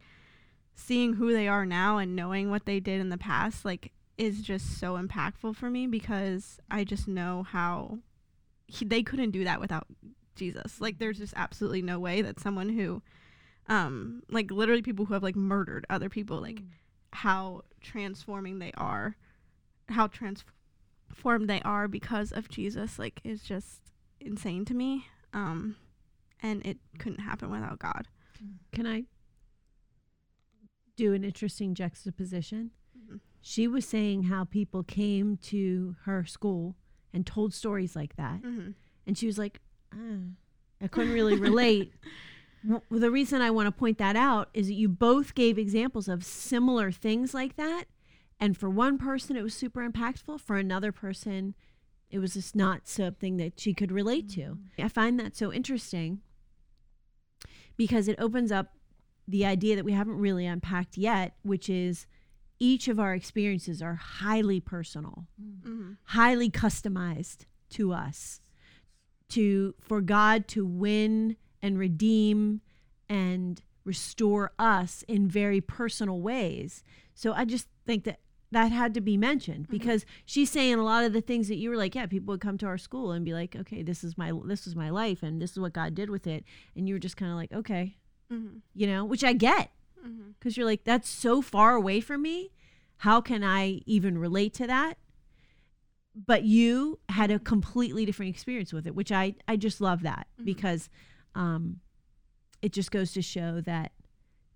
seeing 0.74 1.14
who 1.14 1.32
they 1.32 1.48
are 1.48 1.66
now 1.66 1.98
and 1.98 2.16
knowing 2.16 2.50
what 2.50 2.66
they 2.66 2.80
did 2.80 3.00
in 3.00 3.08
the 3.10 3.18
past 3.18 3.64
like 3.64 3.92
is 4.18 4.40
just 4.40 4.78
so 4.78 4.96
impactful 4.96 5.54
for 5.54 5.68
me 5.70 5.86
because 5.86 6.58
I 6.70 6.84
just 6.84 7.06
know 7.06 7.42
how 7.42 7.98
he, 8.66 8.84
they 8.84 9.02
couldn't 9.02 9.30
do 9.30 9.44
that 9.44 9.60
without 9.60 9.86
Jesus. 10.36 10.80
Like 10.80 10.98
there's 10.98 11.18
just 11.18 11.34
absolutely 11.36 11.82
no 11.82 11.98
way 11.98 12.22
that 12.22 12.38
someone 12.40 12.68
who 12.70 13.02
um 13.68 14.22
like 14.30 14.50
literally 14.50 14.82
people 14.82 15.06
who 15.06 15.14
have 15.14 15.22
like 15.24 15.34
murdered 15.36 15.84
other 15.90 16.08
people 16.08 16.40
like 16.40 16.62
how 17.12 17.62
transforming 17.80 18.60
they 18.60 18.70
are 18.76 19.16
how 19.88 20.06
transformed 20.06 21.48
they 21.48 21.60
are 21.62 21.88
because 21.88 22.30
of 22.30 22.48
Jesus 22.48 22.96
like 22.98 23.20
is 23.24 23.42
just 23.42 23.80
insane 24.20 24.64
to 24.66 24.74
me 24.74 25.06
um 25.32 25.74
and 26.42 26.64
it 26.64 26.78
couldn't 26.98 27.20
happen 27.20 27.50
without 27.50 27.78
God. 27.78 28.06
Can 28.72 28.86
I 28.86 29.04
do 30.96 31.12
an 31.12 31.24
interesting 31.24 31.74
juxtaposition? 31.74 32.70
Mhm. 32.96 33.20
She 33.40 33.66
was 33.68 33.86
saying 33.86 34.24
how 34.24 34.44
people 34.44 34.82
came 34.82 35.36
to 35.38 35.96
her 36.02 36.24
school 36.24 36.76
and 37.12 37.26
told 37.26 37.52
stories 37.54 37.96
like 37.96 38.16
that. 38.16 38.42
Mhm. 38.42 38.74
And 39.06 39.16
she 39.16 39.26
was 39.26 39.38
like, 39.38 39.60
I 40.80 40.88
couldn't 40.88 41.12
really 41.14 41.36
relate. 41.36 41.92
W- 42.64 42.82
the 42.90 43.10
reason 43.10 43.40
I 43.40 43.50
want 43.50 43.66
to 43.68 43.72
point 43.72 43.98
that 43.98 44.16
out 44.16 44.48
is 44.52 44.66
that 44.66 44.74
you 44.74 44.88
both 44.88 45.34
gave 45.34 45.56
examples 45.58 46.08
of 46.08 46.24
similar 46.24 46.90
things 46.90 47.32
like 47.32 47.56
that. 47.56 47.84
And 48.40 48.56
for 48.56 48.68
one 48.68 48.98
person, 48.98 49.36
it 49.36 49.42
was 49.42 49.54
super 49.54 49.88
impactful. 49.88 50.40
For 50.40 50.56
another 50.56 50.92
person, 50.92 51.54
it 52.10 52.18
was 52.18 52.34
just 52.34 52.54
not 52.56 52.86
something 52.88 53.36
that 53.38 53.58
she 53.60 53.72
could 53.72 53.90
relate 53.92 54.28
to. 54.30 54.58
I 54.78 54.88
find 54.88 55.18
that 55.20 55.36
so 55.36 55.52
interesting 55.52 56.20
because 57.76 58.08
it 58.08 58.16
opens 58.18 58.50
up 58.52 58.74
the 59.28 59.44
idea 59.44 59.76
that 59.76 59.84
we 59.84 59.92
haven't 59.92 60.18
really 60.18 60.46
unpacked 60.46 60.96
yet, 60.96 61.34
which 61.42 61.68
is 61.68 62.06
each 62.58 62.88
of 62.88 62.98
our 62.98 63.14
experiences 63.14 63.82
are 63.82 63.94
highly 63.96 64.60
personal 64.60 65.26
Mhm. 65.40 65.96
highly 66.04 66.50
customized 66.50 67.44
to 67.70 67.92
us 67.92 68.40
to 69.30 69.74
for 69.80 70.00
God 70.00 70.46
to 70.48 70.64
win 70.64 71.36
and 71.62 71.78
redeem 71.78 72.60
and 73.08 73.62
restore 73.84 74.52
us 74.58 75.04
in 75.08 75.28
very 75.28 75.60
personal 75.60 76.20
ways. 76.20 76.82
So 77.14 77.32
I 77.32 77.44
just 77.44 77.68
think 77.86 78.04
that 78.04 78.20
that 78.52 78.70
had 78.72 78.94
to 78.94 79.00
be 79.00 79.16
mentioned 79.16 79.68
because 79.68 80.06
she's 80.24 80.50
saying 80.50 80.74
a 80.74 80.84
lot 80.84 81.04
of 81.04 81.12
the 81.12 81.20
things 81.20 81.48
that 81.48 81.56
you 81.56 81.68
were 81.70 81.76
like, 81.76 81.94
yeah, 81.94 82.06
people 82.06 82.32
would 82.32 82.40
come 82.40 82.56
to 82.58 82.66
our 82.66 82.78
school 82.78 83.10
and 83.12 83.24
be 83.24 83.34
like, 83.34 83.56
okay, 83.56 83.82
this 83.82 84.04
is 84.04 84.16
my 84.16 84.32
this 84.44 84.66
is 84.66 84.76
my 84.76 84.90
life 84.90 85.22
and 85.22 85.42
this 85.42 85.52
is 85.52 85.58
what 85.58 85.72
God 85.72 85.94
did 85.94 86.10
with 86.10 86.26
it, 86.26 86.44
and 86.76 86.88
you 86.88 86.94
were 86.94 87.00
just 87.00 87.16
kind 87.16 87.30
of 87.32 87.36
like, 87.36 87.52
okay, 87.52 87.96
Mhm. 88.32 88.60
you 88.74 88.86
know, 88.86 89.04
which 89.04 89.24
I 89.24 89.32
get 89.32 89.70
Mhm. 90.04 90.34
because 90.38 90.56
you're 90.56 90.66
like, 90.66 90.84
that's 90.84 91.08
so 91.08 91.42
far 91.42 91.74
away 91.74 92.00
from 92.00 92.22
me. 92.22 92.52
How 92.98 93.20
can 93.20 93.42
I 93.44 93.82
even 93.86 94.16
relate 94.18 94.54
to 94.54 94.66
that? 94.66 94.98
But 96.14 96.44
you 96.44 96.98
had 97.16 97.30
a 97.30 97.38
completely 97.38 98.04
different 98.04 98.30
experience 98.34 98.72
with 98.72 98.86
it, 98.86 98.94
which 98.94 99.10
I, 99.10 99.34
I 99.48 99.56
just 99.56 99.80
love 99.80 100.02
that 100.02 100.26
Mhm. 100.40 100.44
because 100.44 100.88
um, 101.34 101.80
it 102.62 102.72
just 102.72 102.90
goes 102.90 103.12
to 103.12 103.22
show 103.22 103.60
that 103.62 103.92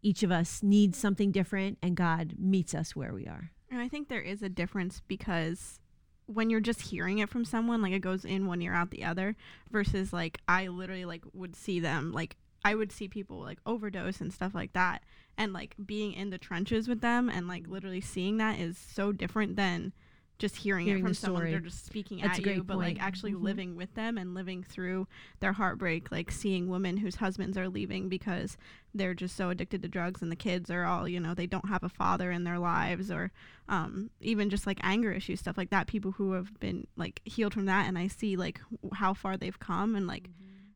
each 0.03 0.23
of 0.23 0.31
us 0.31 0.63
needs 0.63 0.97
something 0.99 1.31
different 1.33 1.79
and 1.83 1.97
God 1.97 2.35
meets 2.39 2.75
us 2.75 2.95
where 2.97 3.13
we 3.13 3.27
are. 3.27 3.51
And 3.71 3.81
I 3.81 3.89
think 3.89 4.09
there 4.09 4.21
is 4.21 4.43
a 4.43 4.49
difference 4.49 5.01
because 5.07 5.79
when 6.27 6.49
you're 6.51 6.61
just 6.61 6.81
hearing 6.83 7.19
it 7.19 7.29
from 7.29 7.45
someone, 7.45 7.83
like 7.83 7.93
it 7.93 8.01
goes 8.01 8.25
in 8.25 8.47
one 8.47 8.63
ear 8.63 8.73
out 8.75 8.91
the 8.91 9.05
other, 9.05 9.37
versus 9.71 10.13
like 10.13 10.39
I 10.49 10.69
literally 10.69 11.05
like 11.05 11.25
would 11.33 11.55
see 11.57 11.81
them 11.81 12.13
like 12.13 12.37
I 12.65 12.75
would 12.75 12.93
see 12.93 13.09
people 13.09 13.39
like 13.41 13.59
overdose 13.65 14.21
and 14.21 14.33
stuff 14.33 14.55
like 14.55 14.73
that, 14.75 15.03
and 15.39 15.53
like 15.53 15.75
being 15.85 16.13
in 16.13 16.31
the 16.31 16.39
trenches 16.39 16.89
with 16.89 17.01
them 17.01 17.29
and 17.31 17.49
like 17.49 17.67
literally 17.69 18.01
seeing 18.03 18.37
that 18.39 18.59
is 18.59 18.77
so 18.79 19.13
different 19.13 19.57
than 19.57 19.93
just 20.41 20.57
hearing, 20.57 20.87
Hearing 20.87 21.03
it 21.03 21.05
from 21.05 21.15
someone 21.15 21.43
story. 21.43 21.51
they're 21.53 21.61
just 21.61 21.87
speaking 21.87 22.19
That's 22.23 22.39
at 22.41 22.45
a 22.47 22.55
you, 22.57 22.65
but 22.65 22.77
like 22.79 22.97
point. 22.97 23.03
actually 23.07 23.33
Mhm. 23.35 23.43
living 23.43 23.77
with 23.77 23.95
them 23.95 24.19
and 24.19 24.35
living 24.35 24.65
through 24.65 25.07
their 25.39 25.53
heartbreak, 25.53 26.11
like 26.11 26.33
seeing 26.33 26.69
women 26.69 26.97
whose 26.97 27.17
husbands 27.17 27.57
are 27.57 27.69
leaving 27.69 28.09
because 28.09 28.57
they're 28.93 29.15
just 29.15 29.37
so 29.37 29.51
addicted 29.51 29.83
to 29.83 29.89
drugs 29.89 30.21
and 30.23 30.33
the 30.33 30.37
kids 30.37 30.69
are 30.71 30.85
all 30.85 31.07
you 31.07 31.21
know 31.21 31.33
they 31.35 31.47
don't 31.47 31.69
have 31.69 31.85
a 31.85 31.89
father 31.89 32.33
in 32.33 32.43
their 32.43 32.59
lives 32.59 33.09
or 33.11 33.31
um, 33.69 34.11
even 34.21 34.51
just 34.51 34.67
like 34.67 34.81
anger 34.83 35.13
issues 35.13 35.39
stuff 35.39 35.57
like 35.57 35.71
that 35.71 35.87
people 35.87 36.11
who 36.13 36.33
have 36.33 36.59
been 36.59 36.87
like 36.97 37.21
healed 37.25 37.55
from 37.55 37.67
that 37.67 37.87
and 37.87 37.97
i 37.97 38.09
see 38.09 38.35
like 38.37 38.61
w- 38.83 38.93
how 38.95 39.15
far 39.15 39.37
they've 39.37 39.61
come 39.61 39.95
and 39.95 40.09
like 40.09 40.29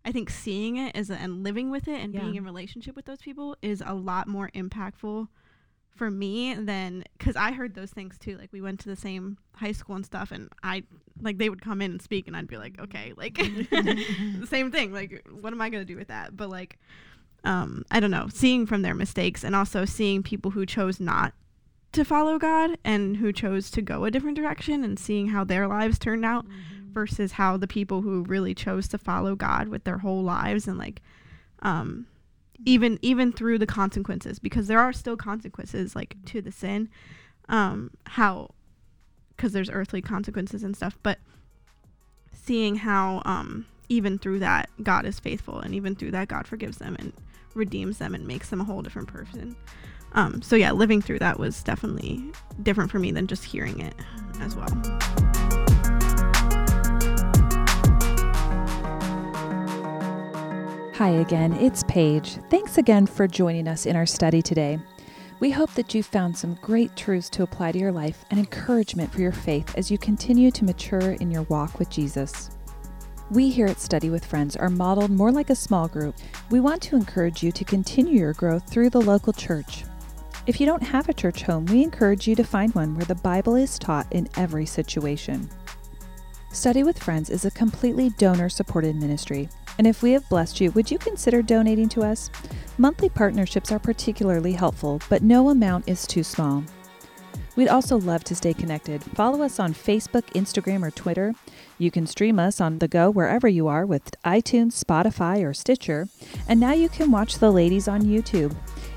i 0.05 0.13
think 0.13 0.31
seeing 0.31 0.77
it 0.77 0.95
is 0.97 1.11
and 1.11 1.43
living 1.43 1.71
with 1.73 1.89
it 1.89 2.01
and 2.01 2.15
Yeah. 2.15 2.21
being 2.21 2.37
in 2.37 2.45
relationship 2.45 2.95
with 2.95 3.07
those 3.07 3.19
people 3.21 3.57
is 3.63 3.83
a 3.85 3.95
lot 3.95 4.29
more 4.29 4.49
impactful 4.55 5.27
for 5.95 6.11
me 6.11 6.55
than 6.55 7.05
because 7.17 7.37
i 7.37 7.53
heard 7.53 7.75
those 7.75 7.91
things 7.91 8.19
too 8.19 8.37
like 8.37 8.53
we 8.53 8.61
went 8.61 8.81
to 8.81 8.89
the 8.89 8.97
same 8.97 9.39
high 9.55 9.73
school 9.73 9.95
and 9.95 10.05
stuff 10.05 10.33
and 10.33 10.49
i 10.63 10.83
like 11.23 11.39
they 11.39 11.49
would 11.49 11.63
come 11.63 11.81
in 11.81 11.93
and 11.93 12.03
speak 12.03 12.27
and 12.27 12.37
i'd 12.37 12.49
be 12.49 12.57
like 12.57 12.79
okay 12.81 13.13
like 13.17 13.35
the 13.37 14.47
same 14.51 14.71
thing 14.71 14.93
like 14.93 15.25
what 15.31 15.53
am 15.53 15.61
i 15.61 15.69
going 15.69 15.81
to 15.81 15.91
do 15.93 15.97
with 15.97 16.09
that? 16.09 16.37
But 16.37 16.51
like 16.51 16.79
um 17.45 17.85
i 17.91 18.01
don't 18.01 18.11
know 18.11 18.27
seeing 18.33 18.67
from 18.67 18.83
their 18.83 18.95
mistakes 18.95 19.45
and 19.45 19.55
also 19.55 19.85
seeing 19.85 20.23
people 20.23 20.51
who 20.51 20.67
chose 20.67 20.99
not 20.99 21.35
to 21.93 22.05
follow 22.05 22.39
god 22.39 22.77
and 22.85 23.19
who 23.19 23.33
chose 23.33 23.71
to 23.71 23.83
go 23.83 24.05
a 24.05 24.11
different 24.11 24.37
direction 24.37 24.83
and 24.83 24.99
seeing 24.99 25.29
how 25.29 25.45
their 25.45 25.69
lives 25.69 25.99
turned 25.99 26.25
out 26.25 26.47
versus 26.91 27.33
how 27.33 27.57
the 27.57 27.69
people 27.69 28.03
who 28.03 28.23
really 28.25 28.55
chose 28.55 28.89
to 28.89 28.99
follow 28.99 29.37
god 29.37 29.69
with 29.69 29.85
their 29.85 29.99
whole 29.99 30.23
lives 30.23 30.67
and 30.67 30.79
like 30.79 31.03
um 31.61 32.07
even 32.65 32.99
even 33.03 33.33
through 33.33 33.59
the 33.59 33.67
consequences 33.67 34.39
because 34.39 34.67
there 34.67 34.81
are 34.81 34.93
still 34.93 35.17
consequences 35.17 35.97
like 35.97 36.17
to 36.25 36.41
the 36.41 36.53
sin 36.53 36.89
um 37.49 37.91
how 38.07 38.49
because 39.37 39.53
there's 39.53 39.71
earthly 39.71 40.01
consequences 40.01 40.63
and 40.63 40.77
stuff 40.77 40.99
but 41.03 41.19
seeing 42.33 42.77
how 42.77 43.21
um 43.25 43.67
even 43.89 44.19
through 44.19 44.39
that 44.39 44.71
god 44.83 45.05
is 45.05 45.19
faithful 45.19 45.59
and 45.59 45.75
even 45.75 45.95
through 45.95 46.11
that 46.11 46.29
god 46.29 46.47
forgives 46.47 46.79
them 46.79 46.97
and 46.99 47.13
redeems 47.55 47.99
them 47.99 48.15
and 48.15 48.27
makes 48.27 48.51
them 48.51 48.61
a 48.61 48.65
whole 48.65 48.83
different 48.83 49.09
person. 49.09 49.57
Um 50.13 50.43
so 50.43 50.57
yeah 50.57 50.73
living 50.73 51.03
through 51.03 51.19
that 51.21 51.39
was 51.39 51.63
definitely 51.63 52.23
different 52.63 52.91
for 52.91 52.99
me 52.99 53.11
than 53.11 53.27
just 53.27 53.45
hearing 53.45 53.81
it 53.81 53.95
as 54.41 54.55
well 54.55 55.24
Hi 60.99 61.09
again, 61.09 61.55
it's 61.55 61.83
Paige. 61.89 62.39
Thanks 62.51 62.79
again 62.79 63.05
for 63.05 63.27
joining 63.27 63.67
us 63.67 63.85
in 63.85 63.97
our 63.97 64.07
study 64.07 64.41
today. 64.41 64.79
We 65.41 65.51
hope 65.51 65.75
that 65.75 65.93
you 65.93 66.05
found 66.05 66.39
some 66.39 66.57
great 66.63 66.95
truths 66.95 67.29
to 67.31 67.43
apply 67.43 67.73
to 67.73 67.79
your 67.81 67.91
life 67.91 68.25
and 68.31 68.39
encouragement 68.39 69.13
for 69.13 69.21
your 69.21 69.33
faith 69.33 69.77
as 69.77 69.91
you 69.91 69.99
continue 69.99 70.53
to 70.53 70.65
mature 70.65 71.15
in 71.15 71.33
your 71.33 71.43
walk 71.43 71.81
with 71.81 71.91
Jesus. 71.91 72.53
We 73.33 73.51
here 73.51 73.67
at 73.67 73.81
Study 73.81 74.09
with 74.09 74.25
Friends 74.25 74.55
are 74.55 74.71
modeled 74.71 75.11
more 75.11 75.33
like 75.33 75.51
a 75.51 75.57
small 75.57 75.89
group. 75.89 76.15
We 76.49 76.61
want 76.61 76.81
to 76.83 76.95
encourage 76.95 77.43
you 77.43 77.51
to 77.51 77.65
continue 77.65 78.17
your 78.17 78.35
growth 78.35 78.71
through 78.71 78.91
the 78.91 79.01
local 79.01 79.33
church. 79.33 79.83
If 80.47 80.61
you 80.61 80.67
don't 80.67 80.81
have 80.81 81.09
a 81.09 81.13
church 81.13 81.43
home, 81.43 81.67
we 81.67 81.83
encourage 81.83 82.29
you 82.29 82.37
to 82.37 82.45
find 82.45 82.73
one 82.73 82.95
where 82.95 83.05
the 83.05 83.17
Bible 83.17 83.57
is 83.57 83.81
taught 83.81 84.07
in 84.13 84.29
every 84.37 84.65
situation. 84.65 85.51
Study 86.53 86.85
with 86.85 87.03
Friends 87.03 87.31
is 87.31 87.45
a 87.45 87.51
completely 87.51 88.11
donor 88.11 88.49
supported 88.49 88.95
ministry. 88.95 89.49
And 89.79 89.87
if 89.87 90.03
we 90.03 90.13
have 90.13 90.29
blessed 90.29 90.61
you, 90.61 90.71
would 90.73 90.91
you 90.91 90.99
consider 90.99 91.43
donating 91.43 91.89
to 91.91 92.03
us? 92.03 92.31
Monthly 92.79 93.09
partnerships 93.09 93.73
are 93.73 93.79
particularly 93.79 94.53
helpful, 94.53 95.01
but 95.09 95.23
no 95.23 95.51
amount 95.51 95.89
is 95.89 96.07
too 96.07 96.23
small. 96.23 96.65
We'd 97.57 97.69
also 97.69 97.99
love 97.99 98.25
to 98.25 98.35
stay 98.35 98.53
connected. 98.53 99.03
Follow 99.03 99.43
us 99.43 99.61
on 99.61 99.75
Facebook, 99.75 100.25
Instagram, 100.35 100.83
or 100.83 100.91
Twitter. 100.91 101.35
You 101.79 101.91
can 101.91 102.07
stream 102.07 102.39
us 102.39 102.61
on 102.61 102.79
the 102.79 102.89
go 102.89 103.11
wherever 103.11 103.47
you 103.47 103.69
are 103.69 103.87
with 103.87 104.11
iTunes, 104.25 104.83
Spotify, 104.83 105.45
or 105.45 105.55
Stitcher. 105.55 106.09
And 106.49 106.59
now 106.59 106.73
you 106.73 106.89
can 106.89 107.11
watch 107.11 107.39
the 107.39 107.53
ladies 107.53 107.87
on 107.87 108.03
YouTube. 108.03 108.55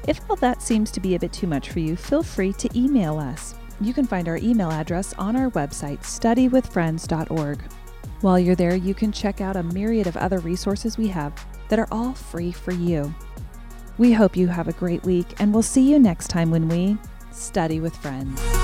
If 0.08 0.20
all 0.30 0.38
that 0.38 0.62
seems 0.62 0.90
to 0.92 1.00
be 1.00 1.16
a 1.16 1.20
bit 1.20 1.34
too 1.34 1.48
much 1.48 1.70
for 1.70 1.80
you, 1.80 1.96
feel 1.96 2.24
free 2.24 2.54
to 2.54 2.70
email 2.78 3.20
us. 3.20 3.54
You 3.80 3.94
can 3.94 4.08
find 4.08 4.28
our 4.28 4.38
email 4.38 4.72
address 4.72 5.14
on 5.20 5.36
our 5.36 5.52
website, 5.52 6.00
studywithfriends.org. 6.00 7.60
While 8.22 8.40
you're 8.40 8.56
there, 8.56 8.76
you 8.76 8.96
can 8.96 9.12
check 9.12 9.42
out 9.42 9.56
a 9.56 9.62
myriad 9.62 10.08
of 10.08 10.18
other 10.18 10.40
resources 10.40 10.98
we 10.98 11.08
have 11.10 11.34
that 11.70 11.78
are 11.78 11.88
all 11.92 12.14
free 12.14 12.52
for 12.52 12.72
you. 12.72 13.14
We 14.00 14.14
hope 14.14 14.36
you 14.36 14.48
have 14.48 14.68
a 14.68 14.74
great 14.74 15.04
week, 15.04 15.28
and 15.40 15.54
we'll 15.54 15.64
see 15.64 15.90
you 15.90 16.00
next 16.00 16.28
time 16.28 16.50
when 16.50 16.68
we 16.68 16.98
study 17.32 17.80
with 17.80 17.96
friends. 17.96 18.57